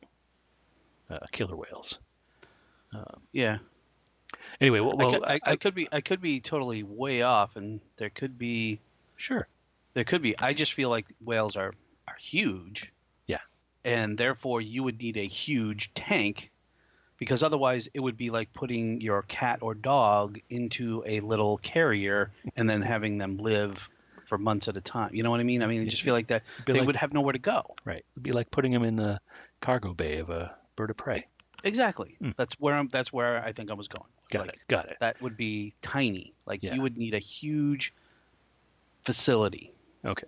uh, 1.13 1.19
killer 1.31 1.57
whales. 1.57 1.99
Yeah. 3.33 3.59
Anyway, 4.61 4.81
well, 4.81 5.01
I, 5.01 5.11
could, 5.11 5.25
I, 5.25 5.41
I 5.53 5.57
could 5.57 5.75
be 5.75 5.89
I 5.93 6.01
could 6.01 6.21
be 6.21 6.41
totally 6.41 6.83
way 6.83 7.23
off, 7.23 7.57
and 7.57 7.81
there 7.97 8.11
could 8.11 8.39
be 8.39 8.81
sure. 9.17 9.49
there 9.95 10.05
could 10.05 10.23
be. 10.23 10.39
I 10.39 10.53
just 10.53 10.73
feel 10.75 10.89
like 10.91 11.07
whales 11.25 11.57
are 11.57 11.75
are 12.07 12.17
huge. 12.21 12.93
Yeah. 13.27 13.41
And 13.85 14.17
therefore, 14.17 14.61
you 14.61 14.83
would 14.83 15.01
need 15.01 15.17
a 15.17 15.27
huge 15.27 15.93
tank, 15.95 16.51
because 17.19 17.43
otherwise, 17.43 17.89
it 17.95 18.01
would 18.01 18.17
be 18.17 18.31
like 18.31 18.53
putting 18.53 19.01
your 19.01 19.23
cat 19.23 19.59
or 19.63 19.75
dog 19.75 20.39
into 20.51 21.03
a 21.07 21.21
little 21.21 21.59
carrier 21.59 22.31
and 22.57 22.69
then 22.69 22.83
having 22.83 23.19
them 23.19 23.39
live 23.39 23.89
for 24.29 24.39
months 24.39 24.69
at 24.69 24.77
a 24.77 24.81
time. 24.81 25.15
You 25.15 25.23
know 25.23 25.31
what 25.31 25.41
I 25.41 25.45
mean? 25.45 25.63
I 25.63 25.67
mean, 25.67 25.83
I 25.83 25.85
just 25.87 26.03
feel 26.03 26.15
like 26.15 26.29
that 26.29 26.43
they 26.67 26.75
like- 26.75 26.87
would 26.87 26.97
have 26.97 27.13
nowhere 27.13 27.33
to 27.33 27.39
go. 27.39 27.75
Right. 27.85 28.05
It'd 28.15 28.23
be 28.23 28.33
like 28.33 28.51
putting 28.51 28.73
them 28.73 28.85
in 28.85 28.97
the 28.97 29.21
cargo 29.61 29.95
bay 29.95 30.19
of 30.19 30.31
a 30.31 30.55
bird 30.77 30.91
of 30.91 30.97
prey. 30.97 31.27
Exactly. 31.65 32.17
Hmm. 32.21 32.31
That's 32.37 32.55
where 32.55 32.75
I'm. 32.75 32.89
That's 32.89 33.13
where 33.13 33.43
I 33.45 33.53
think 33.53 33.71
I 33.71 33.75
was 33.75 33.89
going. 33.89 34.09
It's 34.19 34.37
Got 34.37 34.47
like, 34.47 34.57
it. 34.57 34.63
Got 34.69 34.87
it. 34.89 34.97
That 35.01 35.21
would 35.23 35.37
be 35.37 35.75
tiny. 35.83 36.33
Like 36.47 36.63
Yeah. 36.63 36.75
you 36.75 36.83
would 36.83 36.97
need 36.97 37.15
a 37.15 37.19
huge 37.21 37.95
facility. 39.05 39.73
Okay. 40.05 40.27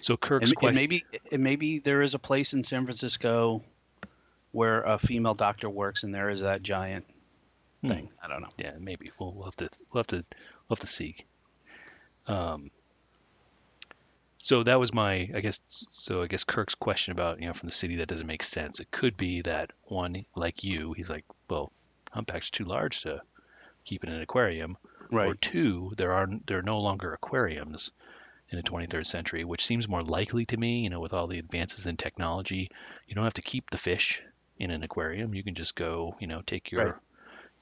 So 0.00 0.16
Kirk's 0.16 0.50
And, 0.52 0.62
and 0.68 0.74
maybe 0.74 1.04
and 1.30 1.42
maybe 1.42 1.78
there 1.78 2.02
is 2.02 2.14
a 2.14 2.18
place 2.18 2.54
in 2.54 2.64
San 2.64 2.84
Francisco 2.84 3.62
where 4.52 4.82
a 4.82 4.98
female 4.98 5.34
doctor 5.34 5.68
works, 5.70 6.02
and 6.04 6.14
there 6.14 6.30
is 6.30 6.40
that 6.40 6.62
giant 6.62 7.04
Hmm. 7.82 7.88
thing. 7.88 8.08
I 8.22 8.28
don't 8.28 8.42
know. 8.42 8.50
Yeah, 8.58 8.72
maybe 8.78 9.10
we'll, 9.18 9.32
we'll 9.32 9.44
have 9.44 9.56
to 9.56 9.68
we'll 9.92 10.00
have 10.00 10.06
to 10.08 10.16
we'll 10.68 10.76
have 10.76 10.80
to 10.80 10.86
see. 10.86 11.16
Um. 12.26 12.70
So 14.42 14.64
that 14.64 14.80
was 14.80 14.92
my, 14.92 15.30
I 15.34 15.40
guess. 15.40 15.62
So 15.68 16.20
I 16.22 16.26
guess 16.26 16.42
Kirk's 16.42 16.74
question 16.74 17.12
about 17.12 17.40
you 17.40 17.46
know 17.46 17.54
from 17.54 17.68
the 17.68 17.74
city 17.74 17.96
that 17.96 18.08
doesn't 18.08 18.26
make 18.26 18.42
sense. 18.42 18.80
It 18.80 18.90
could 18.90 19.16
be 19.16 19.40
that 19.42 19.70
one 19.84 20.24
like 20.34 20.64
you, 20.64 20.92
he's 20.94 21.08
like, 21.08 21.24
well, 21.48 21.72
humpback's 22.10 22.50
too 22.50 22.64
large 22.64 23.02
to 23.02 23.22
keep 23.84 24.02
in 24.02 24.10
an 24.10 24.20
aquarium. 24.20 24.76
Right. 25.12 25.28
Or 25.28 25.34
two, 25.36 25.92
there 25.96 26.10
are 26.12 26.26
there 26.46 26.58
are 26.58 26.62
no 26.62 26.80
longer 26.80 27.14
aquariums 27.14 27.92
in 28.48 28.56
the 28.56 28.64
23rd 28.64 29.06
century, 29.06 29.44
which 29.44 29.64
seems 29.64 29.88
more 29.88 30.02
likely 30.02 30.44
to 30.46 30.56
me. 30.56 30.80
You 30.80 30.90
know, 30.90 31.00
with 31.00 31.12
all 31.12 31.28
the 31.28 31.38
advances 31.38 31.86
in 31.86 31.96
technology, 31.96 32.68
you 33.06 33.14
don't 33.14 33.24
have 33.24 33.34
to 33.34 33.42
keep 33.42 33.70
the 33.70 33.78
fish 33.78 34.22
in 34.58 34.72
an 34.72 34.82
aquarium. 34.82 35.34
You 35.34 35.44
can 35.44 35.54
just 35.54 35.76
go, 35.76 36.16
you 36.18 36.26
know, 36.26 36.42
take 36.44 36.72
your 36.72 36.84
Right. 36.84 36.94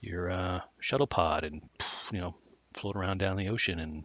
your 0.01 0.31
uh, 0.31 0.61
shuttle 0.79 1.07
pod 1.07 1.45
and 1.45 1.61
you 2.11 2.21
know 2.21 2.35
float 2.73 2.97
around 2.97 3.19
down 3.19 3.37
the 3.37 3.49
ocean 3.51 3.81
and 3.81 4.05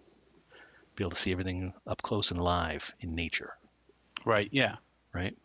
be 0.95 1.03
able 1.03 1.11
to 1.11 1.15
see 1.17 1.31
everything 1.31 1.73
up 1.87 2.01
close 2.01 2.31
and 2.31 2.41
live 2.41 2.93
in 3.01 3.15
nature, 3.15 3.53
Right. 4.25 4.49
Yeah. 4.51 4.75
right? 5.13 5.35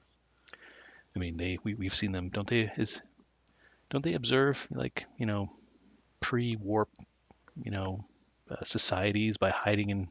I 1.14 1.18
mean, 1.18 1.36
they 1.36 1.58
we, 1.62 1.74
we've 1.74 1.94
seen 1.94 2.12
them, 2.12 2.28
don't 2.28 2.46
they? 2.48 2.70
Is 2.76 3.02
don't 3.90 4.02
they 4.04 4.14
observe 4.14 4.66
like 4.70 5.06
you 5.18 5.26
know 5.26 5.48
pre-warp, 6.20 6.88
you 7.62 7.70
know, 7.72 8.04
uh, 8.50 8.62
societies 8.64 9.36
by 9.36 9.50
hiding 9.50 9.90
in 9.90 10.08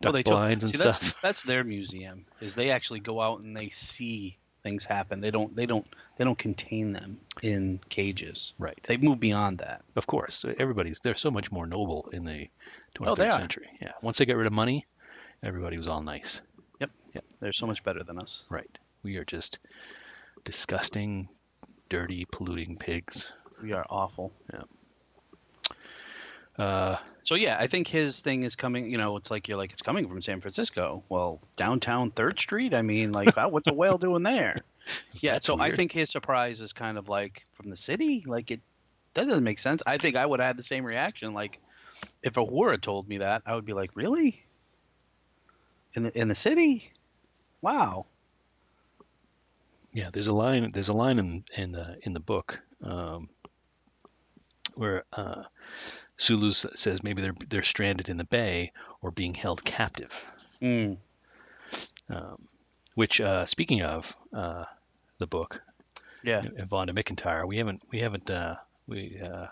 duck 0.00 0.12
told- 0.14 0.24
blinds 0.24 0.64
and 0.64 0.72
see, 0.72 0.78
stuff? 0.78 1.00
That's, 1.00 1.12
that's 1.22 1.42
their 1.42 1.62
museum. 1.64 2.24
Is 2.40 2.54
they 2.54 2.70
actually 2.70 3.00
go 3.00 3.20
out 3.20 3.40
and 3.40 3.54
they 3.56 3.68
see 3.70 4.38
things 4.62 4.84
happen. 4.84 5.20
They 5.20 5.30
don't. 5.30 5.54
They 5.54 5.66
don't. 5.66 5.86
They 6.16 6.24
don't 6.24 6.38
contain 6.38 6.92
them 6.92 7.18
in 7.42 7.80
cages. 7.88 8.52
Right. 8.58 8.78
They 8.84 8.96
move 8.96 9.20
beyond 9.20 9.58
that. 9.58 9.82
Of 9.96 10.06
course, 10.06 10.44
everybody's 10.58 11.00
they're 11.00 11.14
so 11.14 11.30
much 11.30 11.50
more 11.50 11.66
noble 11.66 12.08
in 12.12 12.24
the 12.24 12.48
23rd 12.94 13.26
Oh, 13.32 13.36
century. 13.36 13.68
Yeah. 13.80 13.92
Once 14.02 14.18
they 14.18 14.26
got 14.26 14.36
rid 14.36 14.46
of 14.46 14.52
money, 14.52 14.86
everybody 15.42 15.78
was 15.78 15.88
all 15.88 16.02
nice. 16.02 16.40
Yep. 16.80 16.90
Yep. 17.14 17.24
They're 17.40 17.52
so 17.52 17.66
much 17.66 17.82
better 17.82 18.02
than 18.04 18.18
us. 18.18 18.42
Right. 18.50 18.78
We 19.02 19.16
are 19.16 19.24
just 19.24 19.58
disgusting, 20.44 21.28
dirty, 21.88 22.26
polluting 22.30 22.76
pigs. 22.76 23.30
We 23.62 23.72
are 23.72 23.86
awful. 23.88 24.32
Uh, 26.60 26.96
So 27.22 27.34
yeah, 27.34 27.56
I 27.60 27.66
think 27.66 27.86
his 27.88 28.20
thing 28.20 28.44
is 28.44 28.56
coming. 28.56 28.90
You 28.90 28.98
know, 28.98 29.16
it's 29.16 29.30
like 29.30 29.48
you're 29.48 29.58
like 29.58 29.72
it's 29.72 29.82
coming 29.82 30.08
from 30.08 30.22
San 30.22 30.40
Francisco. 30.40 31.04
Well, 31.08 31.40
downtown 31.56 32.10
Third 32.12 32.38
Street. 32.38 32.74
I 32.74 32.82
mean, 32.82 33.12
like, 33.12 33.36
what's 33.36 33.68
a 33.68 33.74
whale 33.74 33.98
doing 33.98 34.22
there? 34.22 34.56
Yeah. 35.20 35.34
That's 35.34 35.46
so 35.46 35.60
I 35.60 35.70
think 35.70 35.92
his 35.92 36.10
surprise 36.10 36.60
is 36.60 36.72
kind 36.72 36.98
of 36.98 37.08
like 37.08 37.44
from 37.54 37.70
the 37.70 37.76
city. 37.76 38.24
Like 38.26 38.50
it, 38.50 38.60
that 39.14 39.26
doesn't 39.28 39.44
make 39.44 39.58
sense. 39.60 39.82
I 39.86 39.98
think 39.98 40.16
I 40.16 40.26
would 40.26 40.40
have 40.40 40.48
had 40.48 40.56
the 40.56 40.64
same 40.64 40.84
reaction. 40.84 41.32
Like, 41.34 41.60
if 42.22 42.34
Uhura 42.34 42.72
had 42.72 42.82
told 42.82 43.06
me 43.08 43.18
that, 43.18 43.42
I 43.46 43.54
would 43.54 43.66
be 43.66 43.74
like, 43.74 43.94
really? 43.94 44.44
In 45.94 46.04
the 46.04 46.18
in 46.18 46.28
the 46.28 46.34
city? 46.34 46.92
Wow. 47.60 48.06
yeah, 49.92 50.10
there's 50.12 50.28
a 50.28 50.32
line. 50.34 50.68
There's 50.72 50.88
a 50.88 50.94
line 50.94 51.18
in 51.18 51.44
in 51.56 51.72
the 51.72 51.98
in 52.02 52.14
the 52.14 52.20
book 52.20 52.60
um, 52.82 53.28
where 54.80 55.04
uh, 55.12 55.42
Sulu 56.16 56.52
says 56.52 57.02
maybe 57.02 57.20
they're 57.20 57.34
they're 57.48 57.62
stranded 57.62 58.08
in 58.08 58.16
the 58.16 58.24
bay 58.24 58.72
or 59.02 59.10
being 59.10 59.34
held 59.34 59.62
captive. 59.62 60.10
Mm. 60.62 60.96
Um, 62.08 62.36
which, 62.94 63.20
uh, 63.20 63.46
speaking 63.46 63.82
of 63.82 64.16
uh, 64.34 64.64
the 65.18 65.26
book, 65.26 65.60
Yeah. 66.22 66.40
and 66.40 66.68
Vonda 66.68 66.90
McIntyre. 66.92 67.46
We 67.46 67.58
haven't 67.58 67.82
we 67.92 68.00
haven't 68.00 68.30
uh, 68.30 68.56
we 68.88 69.20
uh, 69.22 69.46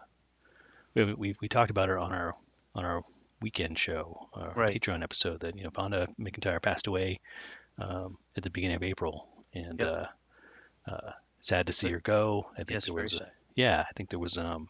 we 0.94 1.12
we 1.14 1.37
we 1.40 1.49
talked 1.49 1.70
about 1.70 1.88
her 1.90 1.99
on 1.99 2.12
our 2.12 2.35
on 2.75 2.85
our 2.85 3.02
weekend 3.40 3.78
show, 3.78 4.28
our 4.32 4.52
Right. 4.56 4.80
Patreon 4.80 5.02
episode. 5.02 5.40
That 5.40 5.56
you 5.56 5.64
know 5.64 5.70
Vonda 5.70 6.08
McIntyre 6.18 6.61
passed 6.61 6.87
away 6.87 7.20
um, 7.78 8.16
at 8.37 8.42
the 8.42 8.50
beginning 8.50 8.76
of 8.76 8.82
April, 8.82 9.28
and 9.54 9.78
Yep. 9.80 9.92
uh, 10.88 10.90
uh, 10.90 11.12
sad 11.40 11.66
to 11.68 11.73
see 11.73 11.90
her 11.90 12.00
go. 12.00 12.47
I 12.54 12.56
think 12.64 12.70
Yes, 12.70 12.87
there 12.87 12.94
was 12.94 13.20
a- 13.20 13.30
yeah, 13.54 13.85
I 13.88 13.92
think 13.94 14.11
there 14.11 14.18
was 14.18 14.37
um 14.38 14.68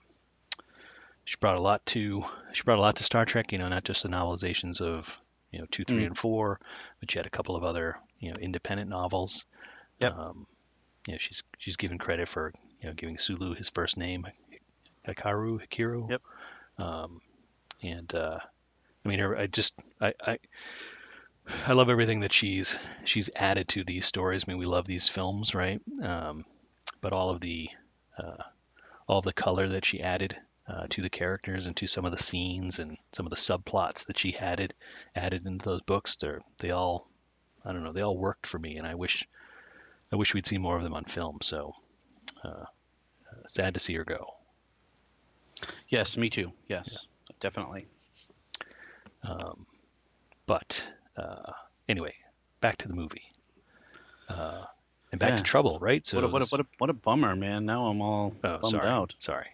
she 1.28 1.36
brought 1.40 1.58
a 1.58 1.60
lot 1.60 1.84
to 1.84 2.24
she 2.52 2.62
brought 2.62 2.78
a 2.78 2.80
lot 2.80 2.96
to 2.96 3.04
Star 3.04 3.26
Trek. 3.26 3.52
You 3.52 3.58
know, 3.58 3.68
not 3.68 3.84
just 3.84 4.02
the 4.02 4.08
novelizations 4.08 4.80
of 4.80 5.20
you 5.50 5.58
know 5.58 5.66
two, 5.70 5.84
three, 5.84 6.04
Mm. 6.04 6.06
and 6.06 6.18
four, 6.18 6.58
but 7.00 7.10
she 7.10 7.18
had 7.18 7.26
a 7.26 7.30
couple 7.30 7.54
of 7.54 7.64
other 7.64 7.98
you 8.18 8.30
know 8.30 8.36
independent 8.36 8.88
novels. 8.88 9.44
Yep. 10.00 10.16
Um, 10.16 10.46
you 11.06 11.12
know, 11.12 11.18
she's 11.18 11.42
she's 11.58 11.76
given 11.76 11.98
credit 11.98 12.28
for 12.28 12.54
you 12.80 12.88
know 12.88 12.94
giving 12.94 13.18
Sulu 13.18 13.54
his 13.54 13.68
first 13.68 13.98
name, 13.98 14.26
Hikaru, 15.06 15.60
Hikiru. 15.68 16.08
Yep. 16.08 16.22
Um, 16.78 17.20
and 17.82 18.14
uh, 18.14 18.38
I 19.04 19.08
mean, 19.08 19.18
her, 19.18 19.36
I 19.36 19.48
just 19.48 19.78
I, 20.00 20.14
I 20.26 20.38
I 21.66 21.72
love 21.74 21.90
everything 21.90 22.20
that 22.20 22.32
she's 22.32 22.74
she's 23.04 23.28
added 23.36 23.68
to 23.68 23.84
these 23.84 24.06
stories. 24.06 24.44
I 24.46 24.50
mean, 24.50 24.58
we 24.58 24.64
love 24.64 24.86
these 24.86 25.08
films, 25.08 25.54
right? 25.54 25.82
Um, 26.02 26.46
but 27.02 27.12
all 27.12 27.28
of 27.28 27.42
the 27.42 27.68
uh, 28.16 28.42
all 29.06 29.18
of 29.18 29.26
the 29.26 29.34
color 29.34 29.68
that 29.68 29.84
she 29.84 30.00
added 30.00 30.34
uh, 30.68 30.86
to 30.90 31.02
the 31.02 31.10
characters 31.10 31.66
and 31.66 31.76
to 31.76 31.86
some 31.86 32.04
of 32.04 32.10
the 32.12 32.22
scenes 32.22 32.78
and 32.78 32.98
some 33.12 33.26
of 33.26 33.30
the 33.30 33.36
subplots 33.36 34.06
that 34.06 34.18
she 34.18 34.36
added 34.36 34.74
added 35.16 35.46
into 35.46 35.64
those 35.64 35.84
books, 35.84 36.16
they're 36.16 36.42
they 36.58 36.70
all 36.70 37.08
I 37.64 37.72
don't 37.72 37.84
know, 37.84 37.92
they 37.92 38.02
all 38.02 38.16
worked 38.16 38.46
for 38.46 38.58
me, 38.58 38.76
and 38.76 38.86
I 38.86 38.94
wish 38.94 39.26
I 40.12 40.16
wish 40.16 40.34
we'd 40.34 40.46
see 40.46 40.58
more 40.58 40.76
of 40.76 40.82
them 40.82 40.94
on 40.94 41.04
film. 41.04 41.38
So 41.42 41.74
uh, 42.44 42.64
sad 43.46 43.74
to 43.74 43.80
see 43.80 43.94
her 43.94 44.04
go. 44.04 44.34
Yes, 45.88 46.16
me 46.16 46.30
too. 46.30 46.52
Yes, 46.68 47.06
definitely. 47.40 47.86
Um, 49.22 49.66
but 50.46 50.82
uh, 51.16 51.52
anyway, 51.88 52.14
back 52.60 52.76
to 52.78 52.88
the 52.88 52.94
movie. 52.94 53.24
Uh, 54.28 54.64
and 55.10 55.18
back 55.18 55.30
Yeah. 55.30 55.36
to 55.36 55.42
trouble, 55.42 55.78
right? 55.80 56.06
So 56.06 56.18
what, 56.18 56.24
a, 56.24 56.28
what, 56.28 56.42
a, 56.42 56.46
what, 56.46 56.60
a, 56.60 56.66
what 56.78 56.90
a 56.90 56.92
bummer, 56.92 57.34
man. 57.34 57.64
Now 57.64 57.86
I'm 57.86 58.00
all 58.00 58.34
oh, 58.44 58.58
bummed 58.58 58.72
sorry, 58.72 58.86
out. 58.88 59.14
sorry. 59.18 59.46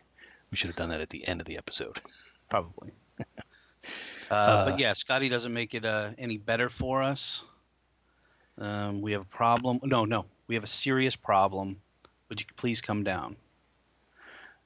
We 0.55 0.57
should 0.57 0.69
have 0.69 0.77
done 0.77 0.91
that 0.91 1.01
at 1.01 1.11
the 1.11 1.27
end 1.27 1.41
of 1.41 1.49
the 1.49 1.59
episode. 1.59 2.01
Probably. 2.49 2.93
uh, 3.19 3.25
Uh, 4.31 4.71
but 4.71 4.79
yeah, 4.79 4.93
Scotty 4.95 5.29
doesn't 5.29 5.53
make 5.53 5.75
it 5.75 5.85
uh, 5.85 6.11
any 6.17 6.39
better 6.39 6.71
for 6.71 7.03
us. 7.03 7.43
Um, 8.57 9.03
we 9.03 9.13
have 9.13 9.21
a 9.21 9.37
problem. 9.37 9.81
No, 9.83 10.07
no, 10.07 10.25
we 10.47 10.55
have 10.55 10.65
a 10.65 10.69
serious 10.69 11.15
problem. 11.15 11.77
Would 12.29 12.41
you 12.41 12.47
please 12.57 12.81
come 12.81 13.05
down? 13.05 13.37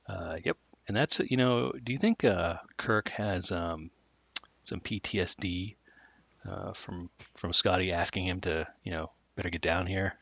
Uh, 0.07 0.37
yep. 0.45 0.57
And 0.87 0.97
that's 0.97 1.21
you 1.21 1.37
know, 1.37 1.73
do 1.83 1.93
you 1.93 1.99
think 1.99 2.23
uh, 2.23 2.57
Kirk 2.77 3.09
has 3.09 3.51
um, 3.51 3.91
some 4.63 4.81
PTSD 4.81 5.75
uh, 6.49 6.73
from 6.75 7.11
from 7.35 7.53
Scotty 7.53 7.93
asking 7.93 8.27
him 8.27 8.41
to 8.43 8.69
you 8.85 8.93
know 8.93 9.11
better 9.35 9.51
get 9.51 9.63
down 9.63 9.87
here, 9.87 10.15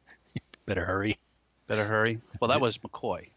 better 0.66 0.84
hurry? 0.84 1.18
Better 1.66 1.86
hurry. 1.86 2.20
Well, 2.40 2.50
that 2.50 2.60
was 2.60 2.76
McCoy. 2.78 3.28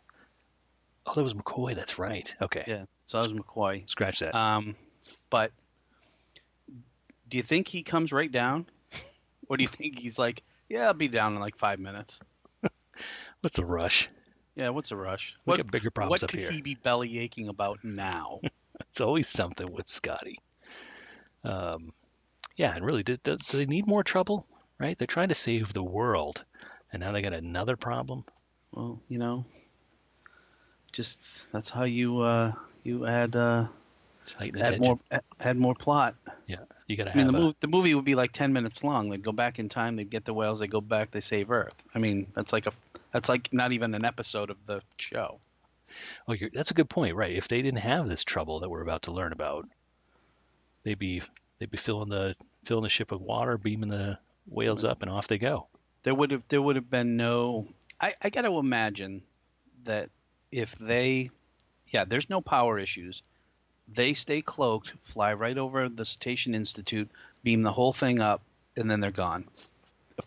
Oh, 1.06 1.14
that 1.16 1.24
was 1.24 1.34
McCoy. 1.34 1.76
That's 1.76 2.00
right. 2.00 2.34
Okay, 2.42 2.64
Yeah, 2.68 2.86
so 3.06 3.22
that 3.22 3.30
was 3.30 3.34
McCoy. 3.42 3.90
scratch 3.90 4.20
that. 4.20 4.36
Um, 4.36 4.76
but 5.30 5.52
do 7.30 7.38
you 7.38 7.44
think 7.44 7.68
he 7.68 7.84
comes 7.84 8.12
right 8.12 8.32
down, 8.32 8.66
or 9.50 9.58
do 9.58 9.64
you 9.64 9.68
think 9.70 10.00
he's 10.00 10.18
like, 10.18 10.44
yeah, 10.70 10.88
I'll 10.88 10.94
be 10.94 11.08
down 11.08 11.34
in 11.36 11.40
like 11.40 11.58
five 11.58 11.80
minutes? 11.80 12.20
What's 13.42 13.56
the 13.58 13.66
rush? 13.66 14.10
Yeah, 14.56 14.70
what's 14.70 14.90
the 14.90 14.96
rush? 14.96 15.34
We 15.46 15.52
What 15.52 15.58
got 15.58 15.72
bigger 15.72 15.90
problems 15.92 16.22
what 16.22 16.24
up 16.24 16.30
could 16.32 16.40
he 16.42 16.62
be 16.62 16.76
belly 16.76 17.20
aching 17.20 17.48
about 17.50 17.80
now? 17.84 18.40
It's 18.90 19.02
always 19.02 19.28
something 19.28 19.72
with 19.72 19.88
Scotty. 19.88 20.40
Um, 21.44 21.92
yeah, 22.56 22.76
and 22.76 22.86
really, 22.86 23.04
do, 23.04 23.16
do, 23.18 23.38
do 23.38 23.58
they 23.58 23.66
need 23.66 23.88
more 23.88 24.04
trouble? 24.04 24.48
Right? 24.80 24.98
They're 24.98 25.08
trying 25.08 25.30
to 25.30 25.36
save 25.36 25.74
the 25.74 25.84
world, 25.84 26.44
and 26.92 27.00
now 27.02 27.12
they 27.12 27.22
got 27.22 27.34
another 27.34 27.76
problem. 27.76 28.24
well, 28.72 29.02
you 29.10 29.18
know, 29.18 29.46
just 30.94 31.42
that's 31.52 31.70
how 31.70 31.84
you 31.84 32.22
uh, 32.22 32.54
you 32.84 33.06
add 33.06 33.36
uh, 33.36 33.66
add 34.40 34.56
attention. 34.56 34.82
more 34.82 35.22
add- 35.42 35.58
more 35.58 35.76
plot. 35.76 36.16
Yeah, 36.48 36.58
you 36.88 36.96
got 36.96 37.06
to 37.06 37.14
I 37.14 37.16
mean, 37.16 37.28
the 37.28 37.38
a, 37.38 37.42
movie 37.42 37.58
the 37.60 37.68
movie 37.68 37.96
would 37.96 38.06
be 38.06 38.16
like 38.16 38.32
ten 38.32 38.54
minutes 38.54 38.84
long. 38.84 39.10
They'd 39.10 39.24
go 39.24 39.34
back 39.34 39.60
in 39.60 39.68
time. 39.68 39.98
They'd 39.98 40.10
get 40.10 40.24
the 40.24 40.34
whales. 40.34 40.60
They 40.60 40.68
go 40.68 40.80
back. 40.80 41.12
They 41.12 41.20
save 41.20 41.52
Earth. 41.52 41.76
I 41.94 42.00
mean, 42.00 42.28
that's 42.36 42.54
like 42.54 42.68
a 42.68 42.72
that's 43.12 43.28
like 43.28 43.50
not 43.52 43.74
even 43.74 43.94
an 43.94 44.06
episode 44.06 44.50
of 44.50 44.58
the 44.66 44.82
show. 44.98 45.40
Oh, 46.28 46.34
you're, 46.34 46.50
that's 46.54 46.72
a 46.72 46.74
good 46.74 46.90
point, 46.90 47.16
right? 47.16 47.36
If 47.36 47.48
they 47.48 47.58
didn't 47.58 47.82
have 47.82 48.08
this 48.08 48.24
trouble 48.24 48.62
that 48.62 48.70
we're 48.70 48.82
about 48.82 49.04
to 49.04 49.12
learn 49.12 49.34
about, 49.34 49.68
they'd 50.84 50.98
be 50.98 51.22
they'd 51.60 51.72
be 51.72 51.78
filling 51.78 52.10
the 52.10 52.36
filling 52.64 52.84
the 52.84 52.90
ship 52.90 53.12
with 53.12 53.22
water, 53.22 53.58
beaming 53.58 53.90
the 53.90 54.18
whales 54.48 54.84
up, 54.84 55.02
and 55.02 55.12
off 55.12 55.28
they 55.28 55.38
go. 55.38 55.68
There 56.04 56.16
would 56.16 56.32
have 56.32 56.44
there 56.48 56.62
would 56.62 56.76
have 56.76 56.90
been 56.90 57.18
no. 57.18 57.68
I 58.00 58.14
I 58.22 58.30
got 58.30 58.42
to 58.42 58.58
imagine 58.58 59.24
that 59.86 60.10
if 60.54 60.76
they, 60.80 61.32
yeah, 61.88 62.06
there's 62.06 62.30
no 62.30 62.40
power 62.40 62.78
issues. 62.78 63.24
They 63.92 64.14
stay 64.14 64.42
cloaked, 64.42 64.94
fly 65.12 65.34
right 65.34 65.58
over 65.58 65.90
the 65.90 66.06
Cetacean 66.06 66.54
Institute, 66.54 67.10
beam 67.44 67.64
the 67.64 67.72
whole 67.72 67.92
thing 67.92 68.22
up, 68.22 68.42
and 68.78 68.90
then 68.90 69.00
they're 69.00 69.12
gone. 69.12 69.46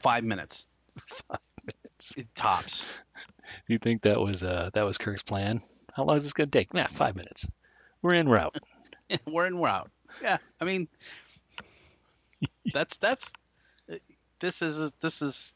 Five 0.00 0.24
minutes. 0.24 0.66
Five 0.98 1.40
minutes. 1.62 2.14
It 2.16 2.26
tops. 2.34 2.84
You 3.68 3.78
think 3.78 4.02
that 4.02 4.20
was 4.20 4.42
uh 4.42 4.70
that 4.74 4.82
was 4.82 4.98
Kirk's 4.98 5.22
plan? 5.22 5.62
How 5.94 6.02
long 6.02 6.16
is 6.16 6.24
this 6.24 6.32
going 6.32 6.50
to 6.50 6.58
take? 6.58 6.74
Nah, 6.74 6.88
five 6.88 7.14
minutes. 7.14 7.48
We're 8.02 8.14
in 8.14 8.28
route. 8.28 8.58
we're 9.26 9.46
in 9.46 9.56
route. 9.58 9.88
Yeah, 10.20 10.38
I 10.60 10.64
mean, 10.64 10.88
that's 12.74 12.96
that's 12.96 13.32
this 14.40 14.62
is 14.62 14.90
this 15.00 15.22
is 15.22 15.54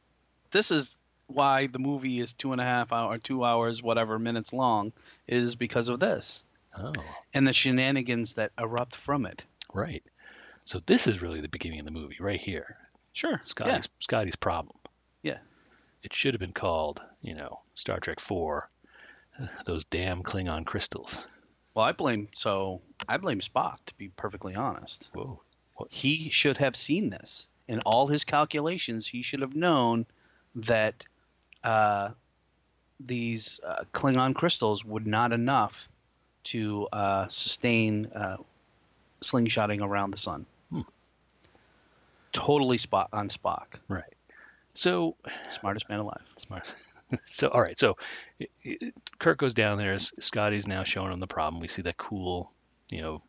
this 0.52 0.70
is 0.70 0.96
why 1.30 1.66
the 1.66 1.78
movie 1.78 2.20
is 2.20 2.32
two 2.32 2.52
and 2.52 2.60
a 2.60 2.64
half 2.64 2.92
hour, 2.92 3.18
two 3.18 3.44
hours, 3.44 3.82
whatever 3.82 4.18
minutes 4.18 4.52
long, 4.52 4.92
is 5.28 5.54
because 5.56 5.88
of 5.88 6.00
this 6.00 6.42
Oh, 6.78 6.92
and 7.34 7.46
the 7.46 7.52
shenanigans 7.52 8.34
that 8.34 8.52
erupt 8.58 8.94
from 8.96 9.26
it. 9.26 9.44
right. 9.72 10.02
So 10.64 10.80
this 10.86 11.06
is 11.06 11.20
really 11.22 11.40
the 11.40 11.48
beginning 11.48 11.80
of 11.80 11.84
the 11.84 11.90
movie, 11.90 12.16
right 12.20 12.40
here. 12.40 12.76
Sure, 13.12 13.40
Scotty's 13.42 13.88
Scotty's 13.98 14.36
problem. 14.36 14.76
Yeah. 15.22 15.38
It 16.02 16.14
should 16.14 16.32
have 16.34 16.40
been 16.40 16.52
called, 16.52 17.02
you 17.22 17.34
know, 17.34 17.60
Star 17.74 17.98
Trek 17.98 18.20
Four. 18.20 18.70
Those 19.66 19.84
damn 19.84 20.22
Klingon 20.22 20.64
crystals. 20.64 21.26
Well, 21.74 21.84
I 21.84 21.92
blame 21.92 22.28
so 22.34 22.80
I 23.08 23.16
blame 23.16 23.40
Spock 23.40 23.78
to 23.86 23.94
be 23.94 24.08
perfectly 24.08 24.54
honest. 24.54 25.08
Whoa. 25.12 25.40
He 25.88 26.28
should 26.30 26.58
have 26.58 26.76
seen 26.76 27.08
this 27.10 27.46
in 27.66 27.80
all 27.80 28.06
his 28.06 28.24
calculations. 28.24 29.08
He 29.08 29.22
should 29.22 29.40
have 29.40 29.56
known 29.56 30.04
that 30.54 31.04
uh, 31.64 32.10
these 32.98 33.60
uh, 33.66 33.84
Klingon 33.92 34.34
crystals 34.34 34.84
would 34.84 35.06
not 35.06 35.32
enough 35.32 35.88
to 36.44 36.88
uh, 36.92 37.28
sustain 37.28 38.06
uh, 38.14 38.36
slingshotting 39.20 39.82
around 39.82 40.12
the 40.12 40.18
sun. 40.18 40.46
Hmm. 40.70 40.80
Totally 42.32 42.78
spot 42.78 43.08
on 43.12 43.28
Spock, 43.28 43.66
Right. 43.88 44.14
So 44.74 45.16
smartest 45.50 45.88
man 45.88 46.00
alive. 46.00 46.22
Smart. 46.36 46.74
So, 47.24 47.48
all 47.48 47.60
right. 47.60 47.76
So, 47.76 47.96
Kirk 49.18 49.38
goes 49.38 49.52
down 49.52 49.78
there. 49.78 49.98
Scotty's 49.98 50.68
now 50.68 50.84
showing 50.84 51.12
him 51.12 51.18
the 51.18 51.26
problem. 51.26 51.60
We 51.60 51.66
see 51.66 51.82
that 51.82 51.96
cool, 51.96 52.52
you 52.88 53.02
know, 53.02 53.22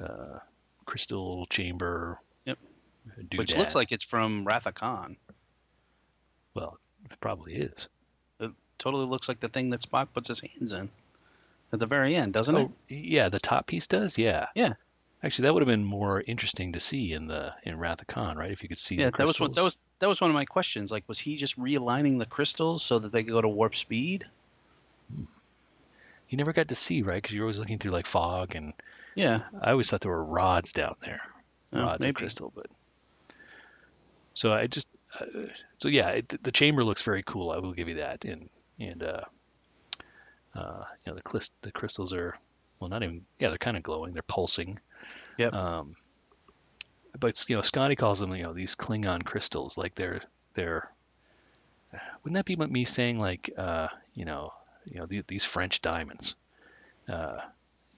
uh, 0.00 0.38
crystal 0.86 1.46
chamber. 1.46 2.20
Yep. 2.44 2.58
doodad. 3.18 3.38
Which 3.38 3.56
looks 3.56 3.74
like 3.74 3.90
it's 3.90 4.04
from 4.04 4.44
Wrath 4.44 4.66
of 4.66 4.74
Khan. 4.74 5.16
Well, 6.54 6.78
it 7.10 7.20
probably 7.20 7.54
is. 7.54 7.88
It 8.40 8.50
totally 8.78 9.06
looks 9.06 9.28
like 9.28 9.40
the 9.40 9.48
thing 9.48 9.70
that 9.70 9.82
Spock 9.82 10.08
puts 10.14 10.28
his 10.28 10.40
hands 10.40 10.72
in 10.72 10.90
at 11.72 11.78
the 11.78 11.86
very 11.86 12.14
end, 12.14 12.32
doesn't 12.32 12.54
oh, 12.54 12.60
it? 12.60 12.70
Oh, 12.70 12.74
yeah. 12.88 13.28
The 13.28 13.40
top 13.40 13.66
piece 13.66 13.86
does. 13.86 14.18
Yeah. 14.18 14.46
Yeah. 14.54 14.74
Actually, 15.22 15.44
that 15.44 15.54
would 15.54 15.62
have 15.62 15.68
been 15.68 15.84
more 15.84 16.20
interesting 16.20 16.72
to 16.72 16.80
see 16.80 17.12
in 17.12 17.28
the 17.28 17.54
in 17.62 17.78
Wrath 17.78 18.00
of 18.00 18.08
Khan, 18.08 18.36
right? 18.36 18.50
If 18.50 18.62
you 18.62 18.68
could 18.68 18.78
see 18.78 18.96
Yeah, 18.96 19.10
the 19.10 19.18
that 19.18 19.26
was 19.26 19.40
one, 19.40 19.52
that 19.52 19.62
was 19.62 19.76
that 20.00 20.08
was 20.08 20.20
one 20.20 20.30
of 20.30 20.34
my 20.34 20.44
questions. 20.44 20.90
Like, 20.90 21.04
was 21.06 21.18
he 21.18 21.36
just 21.36 21.58
realigning 21.58 22.18
the 22.18 22.26
crystals 22.26 22.82
so 22.82 22.98
that 22.98 23.12
they 23.12 23.22
could 23.22 23.32
go 23.32 23.40
to 23.40 23.48
warp 23.48 23.76
speed? 23.76 24.26
You 26.28 26.38
never 26.38 26.52
got 26.52 26.68
to 26.68 26.74
see, 26.74 27.02
right? 27.02 27.22
Because 27.22 27.34
you're 27.34 27.44
always 27.44 27.58
looking 27.58 27.78
through 27.78 27.92
like 27.92 28.06
fog, 28.06 28.56
and 28.56 28.72
Yeah, 29.14 29.42
I 29.60 29.70
always 29.70 29.90
thought 29.90 30.00
there 30.00 30.10
were 30.10 30.24
rods 30.24 30.72
down 30.72 30.96
there. 31.00 31.20
Oh, 31.72 31.82
rods 31.82 32.00
maybe. 32.00 32.10
of 32.10 32.16
crystal, 32.16 32.52
but 32.54 32.66
so 34.34 34.52
I 34.52 34.66
just 34.66 34.88
uh, 35.18 35.24
so 35.78 35.88
yeah, 35.88 36.08
it, 36.10 36.42
the 36.42 36.52
chamber 36.52 36.84
looks 36.84 37.02
very 37.02 37.22
cool. 37.22 37.50
I 37.50 37.58
will 37.58 37.72
give 37.72 37.88
you 37.88 37.96
that, 37.96 38.24
and 38.24 38.48
and 38.78 39.02
uh, 39.02 39.22
uh, 40.54 40.84
you 41.04 41.12
know 41.12 41.14
the 41.16 41.22
clis- 41.22 41.50
the 41.62 41.72
crystals 41.72 42.12
are 42.12 42.34
well 42.80 42.90
not 42.90 43.02
even 43.02 43.24
yeah 43.38 43.48
they're 43.48 43.58
kind 43.58 43.76
of 43.76 43.82
glowing, 43.82 44.12
they're 44.12 44.22
pulsing. 44.22 44.78
Yep. 45.38 45.52
Um, 45.52 45.96
but 47.18 47.44
you 47.48 47.56
know 47.56 47.62
Scotty 47.62 47.96
calls 47.96 48.20
them 48.20 48.34
you 48.34 48.42
know 48.42 48.52
these 48.52 48.74
Klingon 48.74 49.24
crystals, 49.24 49.76
like 49.76 49.94
they're 49.94 50.22
they're 50.54 50.90
wouldn't 52.22 52.34
that 52.34 52.44
be 52.44 52.56
me 52.56 52.84
saying 52.84 53.18
like 53.18 53.50
uh, 53.56 53.88
you 54.14 54.24
know 54.24 54.52
you 54.86 54.98
know 54.98 55.06
the, 55.06 55.22
these 55.26 55.44
French 55.44 55.82
diamonds, 55.82 56.34
uh, 57.08 57.38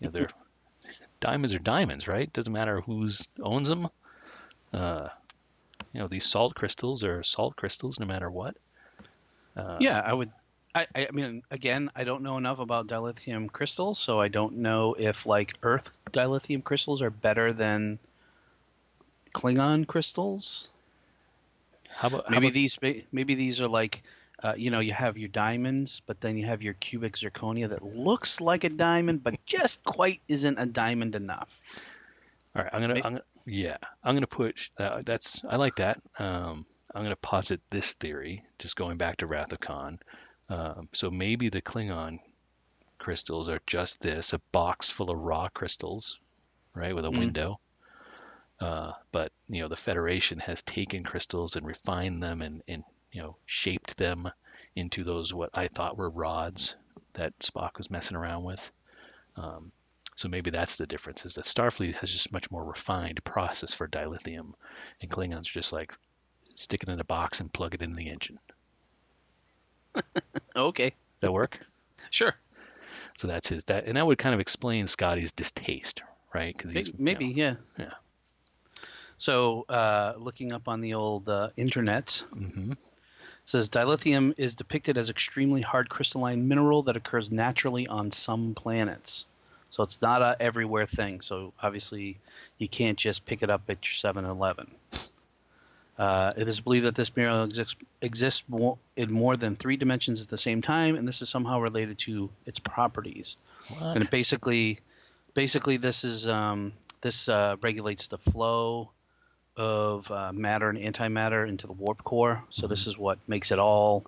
you 0.00 0.06
know 0.06 0.10
they're 0.10 0.30
diamonds 1.20 1.54
are 1.54 1.60
diamonds, 1.60 2.08
right? 2.08 2.32
Doesn't 2.32 2.52
matter 2.52 2.80
who's 2.80 3.26
owns 3.40 3.68
them. 3.68 3.88
Uh, 4.72 5.08
you 5.94 6.00
know, 6.00 6.08
these 6.08 6.26
salt 6.26 6.54
crystals 6.54 7.02
are 7.04 7.22
salt 7.22 7.56
crystals 7.56 7.98
no 7.98 8.04
matter 8.06 8.30
what. 8.30 8.56
Uh, 9.56 9.78
yeah. 9.80 10.00
I 10.04 10.12
would. 10.12 10.30
I, 10.74 10.86
I 10.96 11.08
mean, 11.12 11.42
again, 11.52 11.88
I 11.94 12.02
don't 12.02 12.22
know 12.24 12.36
enough 12.36 12.58
about 12.58 12.88
dilithium 12.88 13.50
crystals, 13.50 13.96
so 14.00 14.20
I 14.20 14.26
don't 14.26 14.56
know 14.56 14.96
if 14.98 15.24
like 15.24 15.54
Earth 15.62 15.88
dilithium 16.12 16.64
crystals 16.64 17.00
are 17.00 17.10
better 17.10 17.52
than 17.52 18.00
Klingon 19.34 19.86
crystals. 19.86 20.66
How 21.88 22.08
about 22.08 22.24
how 22.24 22.30
Maybe 22.30 22.46
about- 22.48 22.54
these 22.54 22.78
maybe 23.12 23.34
these 23.34 23.60
are 23.60 23.68
like. 23.68 24.02
Uh, 24.42 24.52
you 24.56 24.70
know, 24.70 24.80
you 24.80 24.92
have 24.92 25.16
your 25.16 25.28
diamonds, 25.28 26.02
but 26.06 26.20
then 26.20 26.36
you 26.36 26.44
have 26.44 26.60
your 26.60 26.74
cubic 26.74 27.14
zirconia 27.16 27.66
that 27.68 27.82
looks 27.82 28.42
like 28.42 28.64
a 28.64 28.68
diamond, 28.68 29.22
but 29.22 29.32
just 29.46 29.82
quite 29.84 30.20
isn't 30.28 30.58
a 30.58 30.66
diamond 30.66 31.14
enough. 31.14 31.48
All 32.54 32.62
right, 32.62 32.70
I'm 32.74 32.82
gonna, 32.82 32.94
May- 32.94 33.02
I'm 33.04 33.12
gonna 33.12 33.22
yeah, 33.46 33.76
I'm 34.02 34.14
gonna 34.14 34.26
put 34.26 34.70
uh, 34.78 35.02
that's 35.04 35.42
I 35.48 35.56
like 35.56 35.76
that. 35.76 36.00
Um, 36.18 36.66
I'm 36.94 37.02
gonna 37.02 37.16
posit 37.16 37.60
this 37.70 37.92
theory, 37.94 38.44
just 38.58 38.76
going 38.76 38.96
back 38.98 39.18
to 39.18 39.26
Wrath 39.26 39.52
of 39.52 39.60
Khan. 39.60 39.98
Um, 40.48 40.88
so 40.92 41.10
maybe 41.10 41.48
the 41.48 41.62
Klingon 41.62 42.18
crystals 42.98 43.48
are 43.48 43.60
just 43.66 44.00
this, 44.00 44.32
a 44.32 44.40
box 44.52 44.90
full 44.90 45.10
of 45.10 45.18
raw 45.18 45.48
crystals, 45.48 46.18
right, 46.74 46.94
with 46.94 47.04
a 47.04 47.10
Mm. 47.10 47.18
window. 47.18 47.60
Uh, 48.60 48.92
but 49.12 49.32
you 49.48 49.60
know, 49.60 49.68
the 49.68 49.76
Federation 49.76 50.38
has 50.38 50.62
taken 50.62 51.02
crystals 51.04 51.56
and 51.56 51.66
refined 51.66 52.22
them 52.22 52.42
and, 52.42 52.62
and 52.68 52.84
you 53.12 53.22
know 53.22 53.36
shaped 53.46 53.96
them 53.96 54.30
into 54.76 55.04
those 55.04 55.32
what 55.34 55.50
I 55.54 55.68
thought 55.68 55.96
were 55.96 56.10
rods 56.10 56.76
that 57.14 57.38
Spock 57.40 57.76
was 57.78 57.90
messing 57.90 58.16
around 58.16 58.44
with. 58.44 58.72
Um, 59.36 59.72
so 60.14 60.28
maybe 60.28 60.50
that's 60.50 60.76
the 60.76 60.86
difference 60.86 61.26
is 61.26 61.34
that 61.34 61.44
Starfleet 61.44 61.94
has 61.96 62.10
just 62.12 62.32
much 62.32 62.50
more 62.50 62.64
refined 62.64 63.22
process 63.24 63.74
for 63.74 63.88
dilithium, 63.88 64.52
and 65.00 65.10
Klingons 65.10 65.48
are 65.48 65.54
just 65.54 65.72
like 65.72 65.94
stick 66.54 66.82
it 66.82 66.88
in 66.88 67.00
a 67.00 67.04
box 67.04 67.40
and 67.40 67.52
plug 67.52 67.74
it 67.74 67.82
in 67.82 67.94
the 67.94 68.08
engine. 68.08 68.38
Okay, 70.56 70.94
That 71.20 71.32
work? 71.32 71.58
sure. 72.10 72.34
So 73.16 73.26
that's 73.26 73.48
his 73.48 73.64
that, 73.64 73.86
and 73.86 73.96
that 73.96 74.06
would 74.06 74.18
kind 74.18 74.34
of 74.34 74.40
explain 74.40 74.86
Scotty's 74.86 75.32
distaste, 75.32 76.02
right? 76.32 76.56
Because 76.56 76.70
he's 76.72 76.98
Maybe, 76.98 77.26
you 77.26 77.34
know, 77.34 77.56
yeah. 77.76 77.84
Yeah. 77.84 77.92
So, 79.18 79.64
uh, 79.68 80.14
looking 80.16 80.52
up 80.52 80.68
on 80.68 80.80
the 80.80 80.94
old 80.94 81.28
uh, 81.28 81.50
internet, 81.56 82.22
mhm. 82.34 82.76
says 83.44 83.68
dilithium 83.68 84.34
is 84.36 84.54
depicted 84.54 84.98
as 84.98 85.10
extremely 85.10 85.60
hard 85.60 85.88
crystalline 85.88 86.46
mineral 86.46 86.82
that 86.84 86.96
occurs 86.96 87.30
naturally 87.30 87.86
on 87.86 88.10
some 88.10 88.54
planets. 88.54 89.26
So 89.74 89.82
it's 89.82 90.00
not 90.00 90.22
a 90.22 90.36
everywhere 90.38 90.86
thing. 90.86 91.20
So 91.20 91.52
obviously, 91.60 92.16
you 92.58 92.68
can't 92.68 92.96
just 92.96 93.26
pick 93.26 93.42
it 93.42 93.50
up 93.50 93.62
at 93.68 93.78
your 93.82 94.12
7-Eleven. 94.14 94.70
Uh, 95.98 96.32
it 96.36 96.46
is 96.46 96.60
believed 96.60 96.86
that 96.86 96.94
this 96.94 97.16
mineral 97.16 97.42
exists, 97.42 97.74
exists 98.00 98.44
more, 98.46 98.78
in 98.96 99.10
more 99.10 99.36
than 99.36 99.56
three 99.56 99.76
dimensions 99.76 100.20
at 100.20 100.28
the 100.28 100.38
same 100.38 100.62
time, 100.62 100.94
and 100.94 101.08
this 101.08 101.22
is 101.22 101.28
somehow 101.28 101.58
related 101.58 101.98
to 101.98 102.30
its 102.46 102.60
properties. 102.60 103.36
What? 103.68 103.96
And 103.96 104.10
basically, 104.10 104.78
basically, 105.34 105.76
this 105.76 106.04
is 106.04 106.28
um, 106.28 106.72
this 107.00 107.28
uh, 107.28 107.56
regulates 107.60 108.06
the 108.06 108.18
flow 108.18 108.90
of 109.56 110.08
uh, 110.08 110.32
matter 110.32 110.68
and 110.68 110.78
antimatter 110.78 111.48
into 111.48 111.66
the 111.66 111.72
warp 111.72 112.04
core. 112.04 112.44
So 112.50 112.68
this 112.68 112.86
is 112.86 112.96
what 112.96 113.18
makes 113.26 113.50
it 113.50 113.58
all 113.58 114.06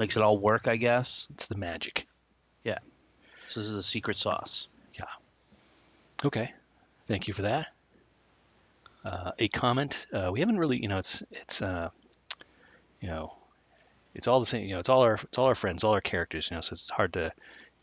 makes 0.00 0.16
it 0.16 0.22
all 0.22 0.36
work, 0.36 0.66
I 0.66 0.76
guess. 0.76 1.28
It's 1.30 1.46
the 1.46 1.56
magic. 1.56 2.08
So 3.48 3.60
this 3.60 3.68
is 3.70 3.76
the 3.76 3.82
secret 3.82 4.18
sauce. 4.18 4.68
Yeah. 4.94 5.06
Okay, 6.24 6.52
thank 7.06 7.28
you 7.28 7.34
for 7.34 7.42
that. 7.42 7.68
Uh, 9.04 9.32
a 9.38 9.48
comment. 9.48 10.06
Uh, 10.12 10.30
we 10.32 10.40
haven't 10.40 10.58
really, 10.58 10.80
you 10.80 10.88
know, 10.88 10.98
it's 10.98 11.22
it's 11.30 11.62
uh, 11.62 11.88
you 13.00 13.08
know, 13.08 13.32
it's 14.14 14.26
all 14.28 14.40
the 14.40 14.46
same. 14.46 14.66
You 14.66 14.74
know, 14.74 14.80
it's 14.80 14.88
all 14.88 15.02
our 15.02 15.14
it's 15.14 15.38
all 15.38 15.46
our 15.46 15.54
friends, 15.54 15.82
all 15.84 15.94
our 15.94 16.00
characters. 16.00 16.48
You 16.50 16.56
know, 16.56 16.60
so 16.60 16.72
it's 16.72 16.90
hard 16.90 17.14
to 17.14 17.32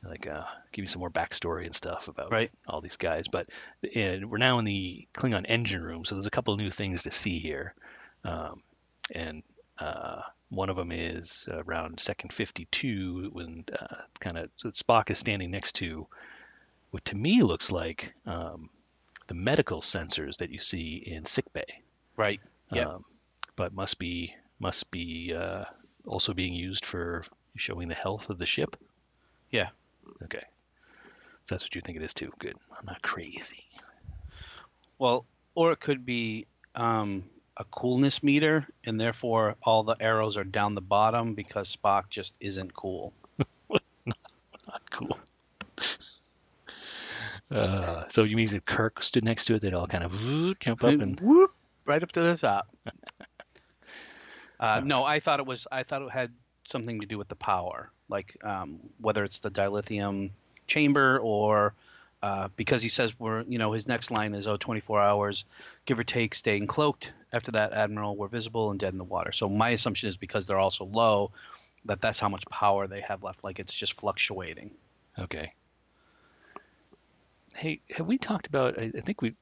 like 0.03 0.27
uh, 0.27 0.43
give 0.71 0.83
you 0.83 0.89
some 0.89 0.99
more 0.99 1.09
backstory 1.09 1.65
and 1.65 1.73
stuff 1.73 2.07
about 2.09 2.31
Right. 2.31 2.51
all 2.67 2.81
these 2.81 2.97
guys. 2.97 3.27
But 3.27 3.47
and 3.95 4.29
we're 4.29 4.37
now 4.37 4.59
in 4.59 4.65
the 4.65 5.07
Klingon 5.15 5.45
engine 5.47 5.81
room, 5.83 6.05
so 6.05 6.13
there's 6.15 6.27
a 6.27 6.31
couple 6.31 6.53
of 6.53 6.59
new 6.59 6.69
things 6.69 7.03
to 7.03 7.11
see 7.11 7.39
here, 7.39 7.73
um, 8.23 8.61
and 9.13 9.41
uh, 9.79 10.21
one 10.55 10.69
of 10.69 10.75
them 10.77 10.91
is 10.91 11.47
around 11.51 11.99
second 11.99 12.31
52 12.33 13.29
when 13.33 13.65
uh, 13.77 13.95
kind 14.19 14.37
of 14.37 14.49
so 14.57 14.69
Spock 14.71 15.09
is 15.09 15.19
standing 15.19 15.51
next 15.51 15.73
to 15.75 16.07
what 16.91 17.05
to 17.05 17.15
me 17.15 17.43
looks 17.43 17.71
like 17.71 18.13
um, 18.25 18.69
the 19.27 19.33
medical 19.35 19.81
sensors 19.81 20.37
that 20.37 20.49
you 20.51 20.59
see 20.59 21.03
in 21.05 21.25
sickbay 21.25 21.81
Right. 22.17 22.39
Yep. 22.71 22.87
um, 22.87 23.05
but 23.55 23.73
must 23.73 23.99
be 23.99 24.33
must 24.59 24.89
be 24.89 25.33
uh, 25.33 25.65
also 26.05 26.33
being 26.33 26.53
used 26.53 26.85
for 26.85 27.23
showing 27.55 27.87
the 27.87 27.95
health 27.95 28.29
of 28.29 28.37
the 28.37 28.45
ship. 28.45 28.77
Yeah. 29.51 29.69
Okay. 30.23 30.39
So 31.45 31.55
that's 31.55 31.65
what 31.65 31.75
you 31.75 31.81
think 31.81 31.97
it 31.97 32.03
is 32.03 32.13
too. 32.13 32.31
Good. 32.39 32.55
I'm 32.77 32.85
not 32.85 33.01
crazy. 33.01 33.63
Well, 34.97 35.25
or 35.55 35.71
it 35.73 35.79
could 35.79 36.05
be 36.05 36.47
um, 36.73 37.25
a 37.57 37.63
coolness 37.65 38.21
meter, 38.21 38.67
and 38.83 38.99
therefore 38.99 39.55
all 39.63 39.83
the 39.83 39.95
arrows 39.99 40.37
are 40.37 40.43
down 40.43 40.75
the 40.75 40.81
bottom 40.81 41.33
because 41.33 41.75
Spock 41.75 42.09
just 42.09 42.33
isn't 42.39 42.73
cool. 42.73 43.13
Not 43.69 44.91
cool. 44.91 45.17
Uh, 47.51 48.03
so 48.09 48.23
you 48.23 48.35
mean 48.35 48.53
if 48.53 48.65
Kirk 48.65 49.03
stood 49.03 49.23
next 49.23 49.45
to 49.45 49.55
it, 49.55 49.61
they'd 49.61 49.73
all 49.73 49.87
kind 49.87 50.03
of 50.03 50.59
jump 50.59 50.83
up 50.83 50.89
and 50.89 51.19
whoop 51.19 51.53
right 51.85 52.01
up 52.01 52.11
to 52.13 52.21
the 52.21 52.37
top. 52.37 52.67
uh, 54.59 54.81
no, 54.83 55.03
I 55.03 55.19
thought 55.19 55.39
it 55.39 55.45
was. 55.45 55.67
I 55.71 55.83
thought 55.83 56.01
it 56.01 56.11
had 56.11 56.31
something 56.67 56.99
to 57.01 57.05
do 57.05 57.17
with 57.17 57.27
the 57.27 57.35
power, 57.35 57.91
like 58.09 58.35
um, 58.43 58.79
whether 58.99 59.23
it's 59.23 59.39
the 59.39 59.51
dilithium 59.51 60.31
chamber 60.67 61.19
or 61.19 61.75
uh, 62.25 62.47
because 62.55 62.81
he 62.81 62.89
says 62.89 63.13
we're, 63.19 63.43
you 63.43 63.59
know, 63.59 63.71
his 63.71 63.87
next 63.87 64.09
line 64.09 64.33
is, 64.33 64.47
oh, 64.47 64.57
24 64.57 64.99
hours, 64.99 65.45
give 65.85 65.99
or 65.99 66.03
take, 66.03 66.33
staying 66.33 66.65
cloaked. 66.65 67.11
After 67.31 67.51
that, 67.51 67.71
Admiral, 67.71 68.15
we're 68.15 68.29
visible 68.29 68.71
and 68.71 68.79
dead 68.79 68.93
in 68.93 68.97
the 68.97 69.03
water. 69.03 69.31
So 69.31 69.47
my 69.47 69.69
assumption 69.69 70.09
is 70.09 70.17
because 70.17 70.47
they're 70.47 70.57
also 70.57 70.85
low, 70.85 71.29
that 71.85 72.01
that's 72.01 72.19
how 72.19 72.27
much 72.27 72.43
power 72.49 72.87
they 72.87 73.01
have 73.01 73.21
left. 73.21 73.43
Like 73.43 73.59
it's 73.59 73.71
just 73.71 73.93
fluctuating. 73.93 74.71
okay. 75.19 75.51
Hey, 77.53 77.81
have 77.95 78.07
we 78.07 78.17
talked 78.17 78.47
about? 78.47 78.81
I, 78.81 78.91
I 78.97 79.01
think 79.01 79.21
we 79.21 79.35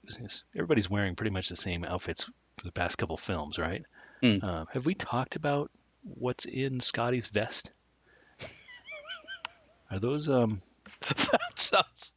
everybody's 0.53 0.89
wearing 0.89 1.15
pretty 1.15 1.31
much 1.31 1.47
the 1.47 1.55
same 1.55 1.85
outfits 1.85 2.25
for 2.57 2.65
the 2.65 2.73
past 2.73 2.97
couple 2.97 3.15
films, 3.15 3.57
right? 3.57 3.85
Hmm. 4.21 4.43
Um, 4.43 4.67
have 4.73 4.85
we 4.85 4.93
talked 4.93 5.37
about 5.37 5.71
what's 6.03 6.43
in 6.43 6.81
Scotty's 6.81 7.27
vest? 7.27 7.71
Are 9.89 9.99
those 9.99 10.27
um 10.27 10.59
that 11.07 11.39
sounds 11.55 12.11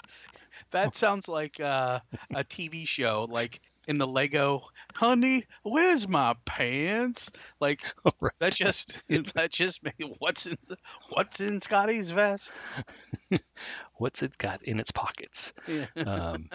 that 0.73 0.97
sounds 0.97 1.29
like 1.29 1.61
uh, 1.61 2.01
a 2.35 2.45
TV 2.45 2.87
show, 2.87 3.27
like 3.29 3.61
in 3.87 3.99
the 3.99 4.07
Lego. 4.07 4.63
Honey, 4.95 5.47
where's 5.63 6.09
my 6.09 6.35
pants? 6.45 7.31
Like 7.61 7.83
right. 8.21 8.33
that 8.41 8.55
just 8.55 8.99
that 9.35 9.51
just 9.51 9.81
what's 10.19 10.47
in 10.47 10.57
what's 11.11 11.41
in 11.41 11.61
Scotty's 11.61 12.11
vest? 12.11 12.53
what's 13.97 14.23
it 14.23 14.37
got 14.39 14.63
in 14.63 14.81
its 14.81 14.91
pockets? 14.91 15.53
Yeah. 15.67 15.87
Um, 16.05 16.49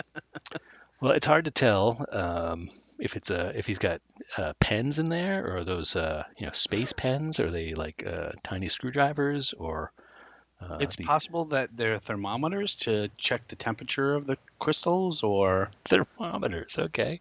well, 1.01 1.11
it's 1.13 1.25
hard 1.25 1.45
to 1.45 1.51
tell 1.51 2.05
um, 2.11 2.69
if 2.99 3.15
it's 3.15 3.31
a 3.31 3.57
if 3.57 3.65
he's 3.65 3.79
got 3.79 4.01
uh, 4.37 4.53
pens 4.59 4.99
in 4.99 5.09
there 5.09 5.55
or 5.55 5.63
those 5.63 5.95
uh, 5.95 6.23
you 6.37 6.45
know 6.45 6.53
space 6.53 6.93
pens. 6.93 7.39
Are 7.39 7.51
they 7.51 7.73
like 7.73 8.03
uh, 8.05 8.31
tiny 8.43 8.69
screwdrivers 8.69 9.53
or? 9.53 9.91
Uh, 10.61 10.77
It's 10.79 10.95
the 10.95 11.03
possible 11.03 11.45
that 11.45 11.75
they're 11.75 11.97
thermometers 11.99 12.75
to 12.75 13.09
check 13.17 13.47
the 13.47 13.55
temperature 13.55 14.13
of 14.13 14.27
the 14.27 14.37
crystals, 14.59 15.23
or 15.23 15.71
thermometers. 15.85 16.77
Okay, 16.77 17.19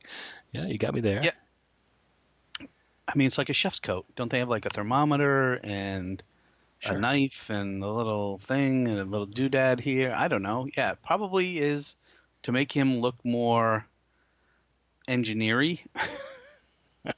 yeah, 0.53 0.66
you 0.66 0.76
got 0.79 0.94
me 0.94 1.00
there. 1.00 1.22
Yeah. 1.22 1.31
I 3.09 3.12
mean, 3.16 3.26
it's 3.26 3.38
like 3.38 3.48
a 3.48 3.55
chef's 3.55 3.81
coat. 3.81 4.07
Don't 4.14 4.31
they 4.31 4.38
have 4.38 4.48
like 4.48 4.66
a 4.66 4.70
thermometer 4.70 5.55
and 5.64 6.22
Sure. 6.79 6.96
a 6.96 7.00
knife 7.00 7.50
and 7.50 7.83
a 7.83 7.90
little 7.90 8.38
thing 8.38 8.88
and 8.88 8.98
a 8.98 9.05
little 9.05 9.26
doodad 9.26 9.81
here? 9.81 10.14
I 10.16 10.29
don't 10.29 10.42
know. 10.42 10.68
Yeah, 10.76 10.94
probably 11.05 11.59
is 11.59 11.94
to 12.44 12.53
make 12.53 12.72
him 12.72 13.00
look 13.00 13.16
more 13.24 13.85
engineery. 15.09 15.81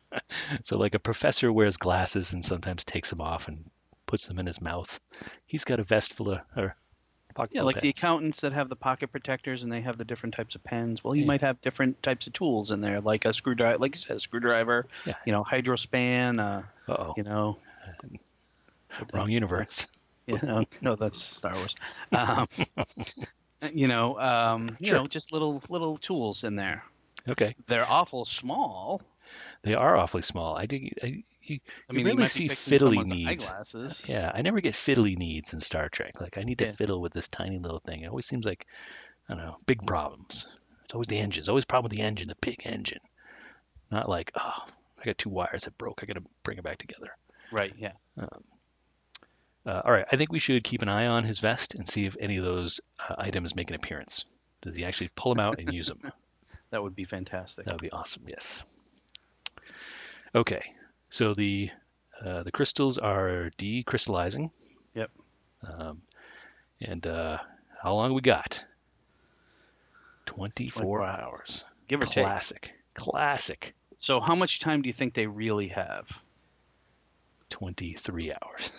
So 0.62 0.78
like 0.78 0.94
a 0.94 0.98
professor 0.98 1.52
wears 1.52 1.76
glasses 1.76 2.32
and 2.34 2.44
sometimes 2.44 2.84
takes 2.84 3.10
them 3.10 3.20
off 3.20 3.48
and 3.48 3.64
puts 4.12 4.26
them 4.28 4.38
in 4.38 4.44
his 4.44 4.60
mouth. 4.60 5.00
He's 5.46 5.64
got 5.64 5.80
a 5.80 5.82
vest 5.82 6.12
full 6.12 6.32
of 6.32 6.40
or 6.54 6.76
pocket 7.34 7.54
Yeah, 7.54 7.62
like 7.62 7.80
the 7.80 7.88
accountants 7.88 8.42
that 8.42 8.52
have 8.52 8.68
the 8.68 8.76
pocket 8.76 9.10
protectors 9.10 9.62
and 9.62 9.72
they 9.72 9.80
have 9.80 9.96
the 9.96 10.04
different 10.04 10.34
types 10.34 10.54
of 10.54 10.62
pens. 10.62 11.02
Well, 11.02 11.14
you 11.14 11.22
Yeah. 11.22 11.28
might 11.28 11.40
have 11.40 11.58
different 11.62 12.02
types 12.02 12.26
of 12.26 12.34
tools 12.34 12.70
in 12.72 12.82
there, 12.82 13.00
like 13.00 13.24
a 13.24 13.32
screwdriver, 13.32 13.78
like 13.78 13.94
you 13.94 14.02
said, 14.02 14.18
a 14.18 14.20
screwdriver. 14.20 14.86
Yeah. 15.06 15.14
You 15.24 15.32
know, 15.32 15.42
hydrospan. 15.42 16.38
Uh, 16.38 16.62
Uh-oh, 16.92 17.14
you 17.16 17.22
know. 17.22 17.56
wrong 19.14 19.30
universe. 19.30 19.88
Yeah, 20.26 20.38
no, 20.44 20.64
no, 20.82 20.94
that's 20.94 21.18
Star 21.20 21.56
Wars. 21.56 21.74
Um, 22.12 22.46
you 23.74 23.88
know, 23.88 24.20
um, 24.20 24.76
you 24.78 24.92
know, 24.92 25.08
just 25.08 25.32
little 25.32 25.60
little 25.68 25.96
tools 25.98 26.44
in 26.44 26.54
there. 26.54 26.84
Okay, 27.28 27.56
They're 27.66 27.90
awful 27.90 28.24
small. 28.24 29.02
they 29.64 29.74
are 29.74 29.96
awfully 29.96 30.22
small. 30.22 30.54
I 30.56 30.66
did. 30.66 30.92
I, 31.02 31.24
you, 31.44 31.58
I 31.88 31.92
mean, 31.92 32.06
you 32.06 32.14
might 32.14 32.30
see 32.30 32.48
fiddly 32.48 33.04
needs. 33.04 33.48
eyeglasses. 33.48 34.02
Yeah, 34.06 34.30
I 34.34 34.42
never 34.42 34.60
get 34.60 34.74
fiddly 34.74 35.16
needs 35.16 35.52
in 35.52 35.60
Star 35.60 35.88
Trek. 35.88 36.20
Like 36.20 36.38
I 36.38 36.42
need 36.42 36.58
to 36.58 36.66
Yeah. 36.66 36.72
fiddle 36.72 37.00
with 37.00 37.12
this 37.12 37.28
tiny 37.28 37.58
little 37.58 37.80
thing. 37.80 38.02
It 38.02 38.08
always 38.08 38.26
seems 38.26 38.44
like 38.44 38.66
I 39.28 39.34
don't 39.34 39.44
know, 39.44 39.56
big 39.66 39.86
problems. 39.86 40.46
It's 40.84 40.94
always 40.94 41.08
the 41.08 41.18
engine. 41.18 41.40
It's 41.40 41.48
always 41.48 41.64
a 41.64 41.66
problem 41.66 41.90
with 41.90 41.96
the 41.98 42.02
engine, 42.04 42.28
the 42.28 42.36
big 42.40 42.62
engine. 42.64 43.00
Not 43.90 44.08
like, 44.08 44.32
oh, 44.34 44.52
I 45.00 45.04
got 45.04 45.18
two 45.18 45.30
wires 45.30 45.64
that 45.64 45.78
broke. 45.78 46.00
I 46.02 46.06
got 46.06 46.14
to 46.16 46.24
bring 46.42 46.58
it 46.58 46.64
back 46.64 46.78
together. 46.78 47.10
Right. 47.52 47.72
Yeah. 47.78 47.92
Uh, 49.64 49.80
all 49.84 49.92
right, 49.92 50.06
I 50.10 50.16
think 50.16 50.32
we 50.32 50.40
should 50.40 50.64
keep 50.64 50.82
an 50.82 50.88
eye 50.88 51.06
on 51.06 51.22
his 51.22 51.38
vest 51.38 51.76
and 51.76 51.88
see 51.88 52.04
if 52.04 52.16
any 52.18 52.36
of 52.36 52.44
those 52.44 52.80
uh, 53.08 53.14
items 53.16 53.54
make 53.54 53.68
an 53.70 53.76
appearance. 53.76 54.24
Does 54.60 54.74
he 54.74 54.84
actually 54.84 55.10
pull 55.14 55.34
them 55.34 55.44
out 55.44 55.60
and 55.60 55.72
use 55.72 55.86
them? 55.88 56.00
That 56.70 56.82
would 56.82 56.96
be 56.96 57.04
fantastic. 57.04 57.66
That 57.66 57.74
would 57.74 57.82
be 57.82 57.90
awesome. 57.92 58.22
Yes. 58.26 58.62
Okay, 60.34 60.72
so 61.12 61.34
the 61.34 61.70
uh, 62.24 62.42
the 62.42 62.50
crystals 62.50 62.96
are 62.96 63.50
decrystallizing. 63.58 64.50
Yep. 64.94 65.10
Um, 65.62 66.00
and 66.80 67.06
uh, 67.06 67.36
how 67.82 67.94
long 67.94 68.14
we 68.14 68.22
got? 68.22 68.64
24, 70.24 70.82
24 70.82 71.04
hours. 71.04 71.64
Give 71.86 72.00
or 72.00 72.06
take. 72.06 72.24
Classic. 72.24 72.72
Classic. 72.94 73.74
So, 73.98 74.20
how 74.20 74.34
much 74.34 74.60
time 74.60 74.80
do 74.80 74.88
you 74.88 74.92
think 74.94 75.12
they 75.12 75.26
really 75.26 75.68
have? 75.68 76.06
23 77.50 78.32
hours. 78.32 78.70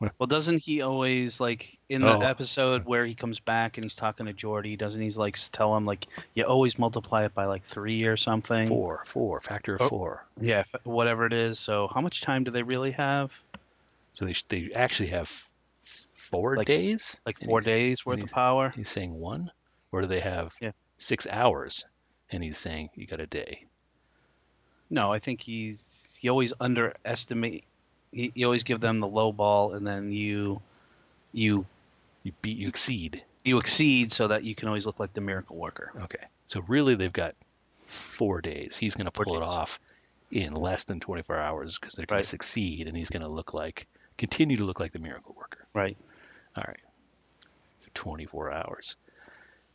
Well, 0.18 0.26
doesn't 0.26 0.58
he 0.58 0.80
always 0.80 1.40
like 1.40 1.76
in 1.90 2.00
the 2.00 2.08
Oh. 2.16 2.20
episode 2.20 2.86
where 2.86 3.04
he 3.04 3.14
comes 3.14 3.38
back 3.38 3.76
and 3.76 3.84
he's 3.84 3.94
talking 3.94 4.26
to 4.26 4.32
Geordi? 4.32 4.78
Doesn't 4.78 5.00
he 5.02 5.10
like 5.10 5.38
tell 5.52 5.76
him 5.76 5.84
like 5.84 6.06
you 6.34 6.44
always 6.44 6.78
multiply 6.78 7.24
it 7.26 7.34
by 7.34 7.44
like 7.44 7.64
three 7.64 8.04
or 8.04 8.16
something? 8.16 8.68
Four. 8.68 9.02
Four. 9.04 9.40
Factor 9.42 9.74
of 9.74 9.82
Oh. 9.82 9.88
four. 9.88 10.26
Yeah, 10.40 10.64
whatever 10.84 11.26
it 11.26 11.32
is. 11.34 11.58
So, 11.58 11.88
how 11.94 12.00
much 12.00 12.22
time 12.22 12.44
do 12.44 12.50
they 12.50 12.62
really 12.62 12.92
have? 12.92 13.30
So 14.14 14.24
they, 14.24 14.34
they 14.48 14.70
actually 14.74 15.10
have 15.10 15.30
four 16.14 16.56
Like- 16.56 16.66
days? 16.66 17.16
Like 17.26 17.38
four 17.38 17.60
days 17.60 18.06
worth 18.06 18.22
of 18.22 18.30
power? 18.30 18.70
He's 18.74 18.88
saying 18.88 19.12
one? 19.12 19.52
Or 19.92 20.00
do 20.02 20.06
they 20.06 20.20
have 20.20 20.54
Yeah. 20.60 20.72
six 20.98 21.26
hours? 21.26 21.84
And 22.30 22.42
he's 22.42 22.56
saying 22.58 22.90
you 22.94 23.06
got 23.06 23.20
a 23.20 23.26
day. 23.26 23.66
No, 24.88 25.12
I 25.12 25.18
think 25.18 25.40
he's 25.42 25.78
he 26.18 26.28
always 26.28 26.52
underestimate. 26.60 27.64
He, 28.12 28.32
you 28.34 28.44
always 28.46 28.62
give 28.64 28.80
them 28.80 29.00
the 29.00 29.06
low 29.08 29.32
ball, 29.32 29.74
and 29.74 29.86
then 29.86 30.12
you 30.12 30.60
you 31.32 31.66
You 32.22 32.32
beat, 32.42 32.58
you 32.58 32.68
exceed. 32.68 33.22
you 33.44 33.58
exceed 33.58 34.12
so 34.12 34.28
that 34.28 34.44
you 34.44 34.54
can 34.54 34.68
always 34.68 34.84
look 34.86 34.98
like 35.00 35.12
the 35.12 35.20
miracle 35.20 35.56
worker. 35.56 35.92
Okay. 36.02 36.24
So 36.48 36.62
really, 36.66 36.94
they've 36.96 37.12
got 37.12 37.34
four 37.86 38.40
days. 38.40 38.76
He's 38.76 38.94
going 38.94 39.06
to 39.06 39.12
pull 39.12 39.36
it 39.36 39.42
off 39.42 39.78
in 40.32 40.52
less 40.54 40.84
than 40.84 41.00
24 41.00 41.36
hours 41.36 41.78
because 41.78 41.94
they're 41.94 42.06
going 42.06 42.16
Right. 42.18 42.24
to 42.24 42.28
succeed, 42.28 42.88
and 42.88 42.96
he's 42.96 43.10
going 43.10 43.22
to 43.22 43.28
look 43.28 43.54
like, 43.54 43.86
continue 44.18 44.56
to 44.56 44.64
look 44.64 44.80
like 44.80 44.92
the 44.92 44.98
miracle 45.00 45.34
worker. 45.36 45.66
Right. 45.74 45.96
All 46.56 46.64
right. 46.66 46.80
24 47.94 48.52
hours. 48.52 48.96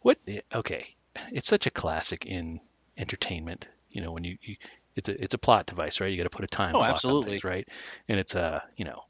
What? 0.02 0.17
Eh, 0.28 0.41
okay. 0.54 0.95
It's 1.32 1.48
such 1.48 1.65
a 1.67 1.71
classic 1.71 2.26
in 2.26 2.60
entertainment. 2.98 3.69
You 3.91 4.02
know, 4.02 4.12
when 4.12 4.24
you, 4.24 4.38
you 4.41 4.56
it's 4.95 5.10
a 5.10 5.23
it's 5.23 5.34
a 5.34 5.38
plot 5.38 5.65
device, 5.65 5.99
right? 5.99 6.12
You 6.12 6.17
got 6.17 6.23
to 6.23 6.29
put 6.29 6.43
a 6.43 6.47
time 6.47 6.73
Oh, 6.75 6.77
clock 6.77 6.89
on 6.89 6.95
absolutely. 6.95 7.31
things, 7.31 7.43
right? 7.43 7.67
And 8.08 8.19
it's 8.19 8.36
a 8.36 8.63
you 8.77 8.86
know, 8.86 9.01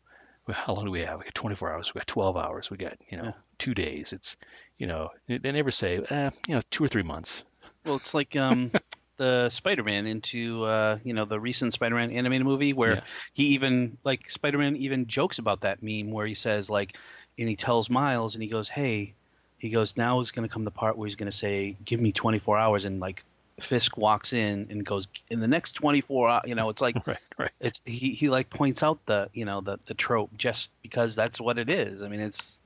how 0.49 0.73
long 0.73 0.85
do 0.85 0.91
we 0.91 1.01
have? 1.01 1.19
We 1.19 1.25
got 1.25 1.35
24 1.35 1.73
hours. 1.73 1.93
We 1.93 1.99
got 1.99 2.07
12 2.07 2.37
hours. 2.37 2.69
We 2.71 2.77
got 2.77 2.95
you 3.09 3.17
know 3.17 3.25
Yeah. 3.25 3.33
two 3.57 3.73
days. 3.73 4.13
It's 4.13 4.37
you 4.77 4.87
know 4.87 5.09
they 5.27 5.51
never 5.51 5.71
say 5.71 5.99
uh, 6.09 6.31
you 6.47 6.55
know 6.55 6.61
two 6.71 6.83
or 6.83 6.87
three 6.87 7.03
months. 7.03 7.43
Well, 7.85 7.97
it's 7.97 8.13
like 8.13 8.35
um, 8.35 8.71
the 9.17 9.49
Spider-Man 9.49 10.07
into 10.07 10.63
uh, 10.65 10.97
you 11.03 11.13
know 11.13 11.25
the 11.25 11.39
recent 11.39 11.73
Spider-Man 11.73 12.11
animated 12.11 12.45
movie 12.45 12.73
where 12.73 12.95
Yeah. 12.95 13.01
he 13.33 13.43
even 13.47 13.97
like 14.03 14.29
Spider-Man 14.29 14.75
even 14.77 15.07
jokes 15.07 15.39
about 15.39 15.61
that 15.61 15.81
meme 15.81 16.11
where 16.11 16.25
he 16.25 16.33
says 16.33 16.69
like 16.69 16.97
and 17.37 17.49
he 17.49 17.55
tells 17.55 17.89
Miles 17.89 18.35
and 18.35 18.43
he 18.43 18.49
goes 18.49 18.69
hey 18.69 19.13
he 19.59 19.69
goes 19.69 19.97
now 19.97 20.19
is 20.19 20.31
going 20.31 20.47
to 20.47 20.51
come 20.53 20.63
the 20.63 20.71
part 20.71 20.97
where 20.97 21.07
he's 21.07 21.15
going 21.15 21.31
to 21.31 21.37
say 21.37 21.75
give 21.85 21.99
me 21.99 22.11
24 22.11 22.57
hours 22.57 22.85
and 22.85 22.99
like 22.99 23.23
Fisk 23.61 23.97
walks 23.97 24.33
in 24.33 24.67
and 24.69 24.85
goes 24.85 25.07
in 25.29 25.39
the 25.39 25.47
next 25.47 25.73
24 25.73 26.29
hours 26.29 26.43
you 26.45 26.55
know 26.55 26.69
it's 26.69 26.81
like 26.81 26.95
Right, 27.07 27.17
right. 27.39 27.51
it's 27.59 27.79
he, 27.85 28.11
he 28.11 28.29
like 28.29 28.49
points 28.49 28.83
out 28.83 28.99
the 29.05 29.29
you 29.33 29.45
know 29.45 29.61
the 29.61 29.79
the 29.87 29.93
trope 29.93 30.31
just 30.37 30.71
because 30.83 31.15
that's 31.15 31.39
what 31.39 31.57
it 31.57 31.69
is 31.69 32.01
I 32.03 32.09
mean 32.09 32.19
it's 32.19 32.57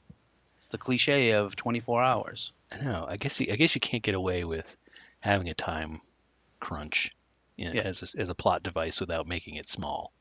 it's 0.57 0.67
the 0.69 0.77
cliche 0.77 1.31
of 1.31 1.55
24 1.55 2.03
hours 2.03 2.51
I 2.73 2.83
know. 2.83 3.05
I 3.07 3.17
guess 3.17 3.39
you, 3.39 3.47
I 3.51 3.55
guess 3.55 3.73
you 3.73 3.81
can't 3.81 4.03
get 4.03 4.13
away 4.15 4.43
with 4.43 4.65
having 5.21 5.49
a 5.49 5.53
time 5.55 6.01
crunch 6.59 7.11
you 7.57 7.65
know, 7.65 7.71
Yeah. 7.73 7.81
as 7.81 8.03
a, 8.03 8.19
as 8.21 8.29
a 8.29 8.35
plot 8.35 8.63
device 8.63 8.99
without 8.99 9.27
making 9.27 9.55
it 9.55 9.67
small. 9.67 10.13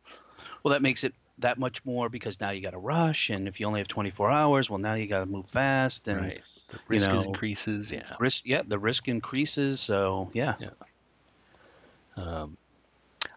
Well, 0.62 0.72
that 0.72 0.83
makes 0.83 1.04
it 1.04 1.12
that 1.38 1.59
much 1.59 1.85
more 1.85 2.09
because 2.09 2.40
now 2.40 2.50
you 2.50 2.62
got 2.62 2.70
to 2.70 2.78
rush, 2.78 3.31
and 3.31 3.46
if 3.48 3.61
you 3.61 3.66
only 3.66 3.81
have 3.81 3.88
24 3.88 4.31
hours, 4.31 4.68
well, 4.70 4.78
now 4.78 4.94
you 4.94 5.07
got 5.07 5.20
to 5.20 5.26
move 5.26 5.48
fast, 5.50 6.09
and 6.09 6.20
Right. 6.20 6.40
The 6.68 6.78
risk 6.88 7.11
is 7.11 7.24
know, 7.24 7.31
increases. 7.31 7.92
Yeah. 7.92 8.14
risk, 8.20 8.44
yeah, 8.44 8.62
the 8.66 8.78
risk 8.78 9.09
increases. 9.09 9.81
So 9.81 10.31
yeah, 10.35 10.54
Um, 12.16 12.57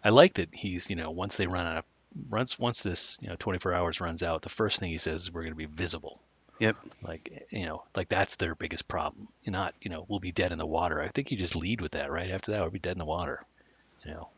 I 0.04 0.10
like 0.10 0.34
that 0.34 0.48
he's 0.52 0.90
you 0.90 0.96
know 0.96 1.10
once 1.10 1.36
they 1.36 1.46
run 1.46 1.66
out 1.66 1.78
of 1.78 1.84
once 2.28 2.58
once 2.58 2.82
this 2.82 3.16
you 3.20 3.28
know 3.28 3.36
24 3.38 3.74
hours 3.74 4.00
runs 4.00 4.22
out, 4.22 4.42
the 4.42 4.48
first 4.48 4.78
thing 4.80 4.90
he 4.90 4.98
says 4.98 5.22
is 5.22 5.32
we're 5.32 5.42
going 5.42 5.52
to 5.52 5.56
be 5.56 5.66
visible. 5.66 6.20
yep, 6.58 6.76
Like 7.02 7.46
you 7.50 7.66
know, 7.66 7.84
like 7.96 8.08
that's 8.08 8.36
their 8.36 8.54
biggest 8.54 8.86
problem. 8.88 9.28
You're 9.44 9.52
not 9.52 9.74
you 9.80 9.90
know 9.90 10.04
we'll 10.08 10.20
be 10.20 10.32
dead 10.32 10.52
in 10.52 10.58
the 10.58 10.66
water. 10.66 11.00
I 11.00 11.08
think 11.08 11.30
you 11.30 11.38
just 11.38 11.56
lead 11.56 11.80
with 11.80 11.92
that 11.92 12.10
right 12.10 12.30
after 12.30 12.52
that 12.52 12.60
we'll 12.60 12.70
be 12.70 12.78
dead 12.78 12.92
in 12.92 12.98
the 12.98 13.04
water. 13.04 13.44
You 14.04 14.12
know, 14.12 14.28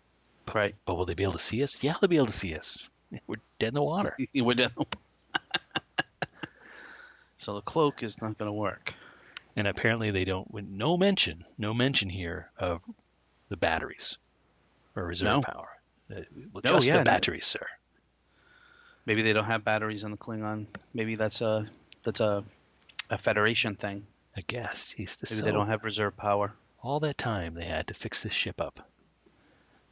right. 0.54 0.74
but 0.85 0.94
will 0.94 1.07
they 1.07 1.14
be 1.14 1.22
able 1.22 1.33
to 1.33 1.38
see 1.38 1.62
us? 1.62 1.76
Yeah, 1.80 1.94
they'll 2.00 2.09
be 2.09 2.16
able 2.16 2.26
to 2.26 2.33
see 2.33 2.54
us. 2.54 2.78
We're 3.26 3.37
dead 3.59 3.68
in 3.68 3.74
the 3.74 3.83
water. 3.83 4.16
We're 4.35 4.54
done. 4.54 4.72
So 7.37 7.55
the 7.55 7.61
cloak 7.62 8.03
is 8.03 8.20
not 8.20 8.38
going 8.38 8.49
to 8.49 8.53
work. 8.53 8.92
And 9.57 9.68
apparently 9.68 10.11
they 10.11 10.25
don't. 10.25 10.51
with 10.51 10.64
No 10.66 10.97
mention, 10.97 11.44
no 11.59 11.73
mention 11.75 12.09
here 12.11 12.51
of 12.59 12.81
the 13.49 13.57
batteries 13.57 14.18
or 14.97 15.05
reserve 15.07 15.27
No. 15.37 15.40
power. 15.42 15.68
Uh, 16.11 16.20
well, 16.53 16.62
No, 16.64 16.70
just 16.73 16.87
yeah, 16.87 16.94
the 16.94 16.99
no. 17.01 17.05
batteries, 17.05 17.47
sir. 17.47 17.64
Maybe 19.07 19.23
they 19.23 19.33
don't 19.33 19.44
have 19.44 19.64
batteries 19.64 20.03
on 20.05 20.11
the 20.11 20.16
Klingon. 20.16 20.66
Maybe 20.94 21.14
that's 21.16 21.40
a 21.40 21.68
that's 22.05 22.20
a 22.20 22.44
a 23.11 23.18
Federation 23.18 23.75
thing. 23.77 24.07
I 24.37 24.40
guess. 24.47 24.88
He's 24.90 25.18
the 25.18 25.29
Maybe 25.31 25.44
they 25.47 25.53
don't 25.53 25.68
have 25.68 25.85
reserve 25.85 26.16
power. 26.16 26.53
all 26.83 26.99
that 27.01 27.16
time 27.18 27.55
they 27.55 27.64
had 27.66 27.87
to 27.88 27.94
fix 27.94 28.23
this 28.23 28.33
ship 28.33 28.61
up. 28.61 28.81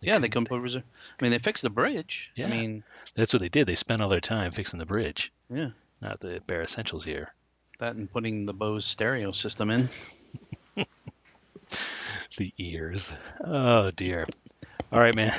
Yeah, 0.00 0.18
they 0.18 0.28
couldn't 0.28 0.48
put 0.48 0.60
reserve. 0.60 0.82
I 1.20 1.22
mean, 1.22 1.30
they 1.30 1.38
fixed 1.38 1.62
the 1.62 1.70
bridge. 1.70 2.32
Yeah. 2.34 2.46
I 2.46 2.50
mean, 2.50 2.82
That's 3.14 3.32
what 3.32 3.40
they 3.40 3.48
did. 3.48 3.68
They 3.68 3.76
spent 3.76 4.02
all 4.02 4.08
their 4.08 4.20
time 4.20 4.50
fixing 4.50 4.80
the 4.80 4.86
bridge, 4.86 5.30
yeah, 5.48 5.70
not 6.02 6.20
the 6.20 6.42
bare 6.46 6.62
essentials 6.62 7.04
here. 7.04 7.34
that 7.80 7.96
and 7.96 8.10
putting 8.12 8.46
the 8.46 8.54
Bose 8.54 8.86
stereo 8.86 9.32
system 9.32 9.70
in. 9.70 9.88
The 12.36 12.52
ears. 12.58 13.14
Oh 13.44 13.90
dear. 13.92 14.26
All 14.92 15.00
right, 15.00 15.14
man. 15.14 15.32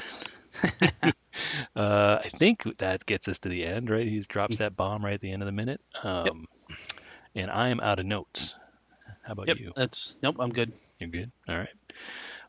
uh, 1.75 2.19
I 2.23 2.29
think 2.37 2.63
that 2.79 3.05
gets 3.05 3.27
us 3.27 3.39
to 3.39 3.49
the 3.49 3.65
end, 3.65 3.89
right? 3.89 4.07
He 4.07 4.19
drops 4.21 4.57
that 4.57 4.75
bomb 4.77 5.03
right 5.05 5.15
at 5.15 5.21
the 5.21 5.31
end 5.31 5.41
of 5.43 5.47
the 5.47 5.51
minute. 5.53 5.81
Um, 6.03 6.45
And 7.35 7.51
I 7.51 7.69
am 7.69 7.79
out 7.81 7.99
of 7.99 8.05
notes. 8.05 8.55
How 9.23 9.33
about 9.33 9.49
Yep, 9.49 9.57
you? 9.57 9.73
that's 9.75 10.15
nope. 10.23 10.37
I'm 10.39 10.51
good. 10.51 10.73
You're 10.99 11.09
good. 11.09 11.31
All 11.47 11.57
right. 11.57 11.69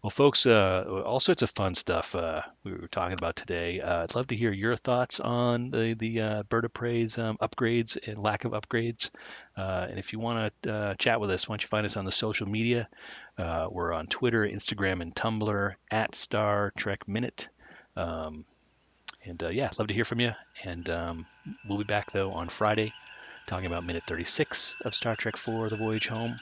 Well, 0.05 0.11
folks, 0.11 0.45
uh, 0.45 1.03
all 1.07 1.19
sorts 1.19 1.40
of 1.40 1.49
fun 1.49 1.75
stuff 1.75 2.14
uh, 2.14 2.43
we 2.62 2.73
were 2.73 2.88
talking 2.88 3.14
about 3.14 3.37
today. 3.37 3.81
Uh, 3.81 4.03
I'd 4.03 4.14
love 4.14 4.27
to 4.27 4.37
hear 4.37 4.53
your 4.53 4.77
thoughts 4.77 5.19
on 5.19 5.71
the 5.71 5.95
the 5.95 6.21
uh, 6.21 6.43
Bird 6.43 6.67
of 6.67 6.75
Prey's 6.75 7.17
um, 7.17 7.38
upgrades 7.38 7.97
and 8.07 8.19
lack 8.19 8.45
of 8.45 8.53
upgrades. 8.53 9.09
Uh, 9.57 9.87
and 9.88 9.99
if 9.99 10.12
you 10.12 10.19
want 10.19 10.53
to 10.61 10.71
uh, 10.71 10.95
chat 10.97 11.23
with 11.23 11.31
us, 11.31 11.49
why 11.49 11.55
don't 11.55 11.62
you 11.62 11.69
find 11.69 11.87
us 11.87 11.97
on 11.97 12.05
the 12.05 12.12
social 12.12 12.47
media? 12.47 12.87
We're 13.38 13.95
on 13.95 14.07
Twitter, 14.09 14.47
Instagram, 14.47 15.01
and 15.01 15.14
Tumblr 15.14 15.75
at 15.90 16.14
Star 16.14 16.71
Trek 16.77 17.09
Minute. 17.09 17.49
Um, 17.97 18.45
and 19.25 19.43
yeah, 19.53 19.71
love 19.79 19.88
to 19.88 19.95
hear 19.95 20.05
from 20.05 20.21
you. 20.21 20.33
And 20.64 20.87
um, 20.90 21.27
we'll 21.67 21.79
be 21.79 21.85
back 21.85 22.12
though 22.12 22.31
on 22.31 22.51
Friday, 22.51 22.93
talking 23.47 23.64
about 23.64 23.87
minute 23.87 24.03
36 24.07 24.77
of 24.85 24.95
Star 24.95 25.17
Trek 25.17 25.38
4: 25.38 25.71
The 25.71 25.79
Voyage 25.79 26.09
Home 26.09 26.38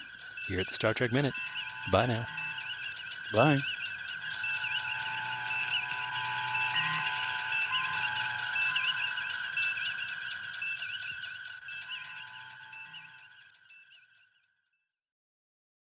here 0.48 0.58
at 0.58 0.66
the 0.66 0.74
Star 0.74 0.94
Trek 0.94 1.12
Minute. 1.12 1.34
Bye 1.92 2.06
now. 2.06 2.26
Bye. 3.32 3.64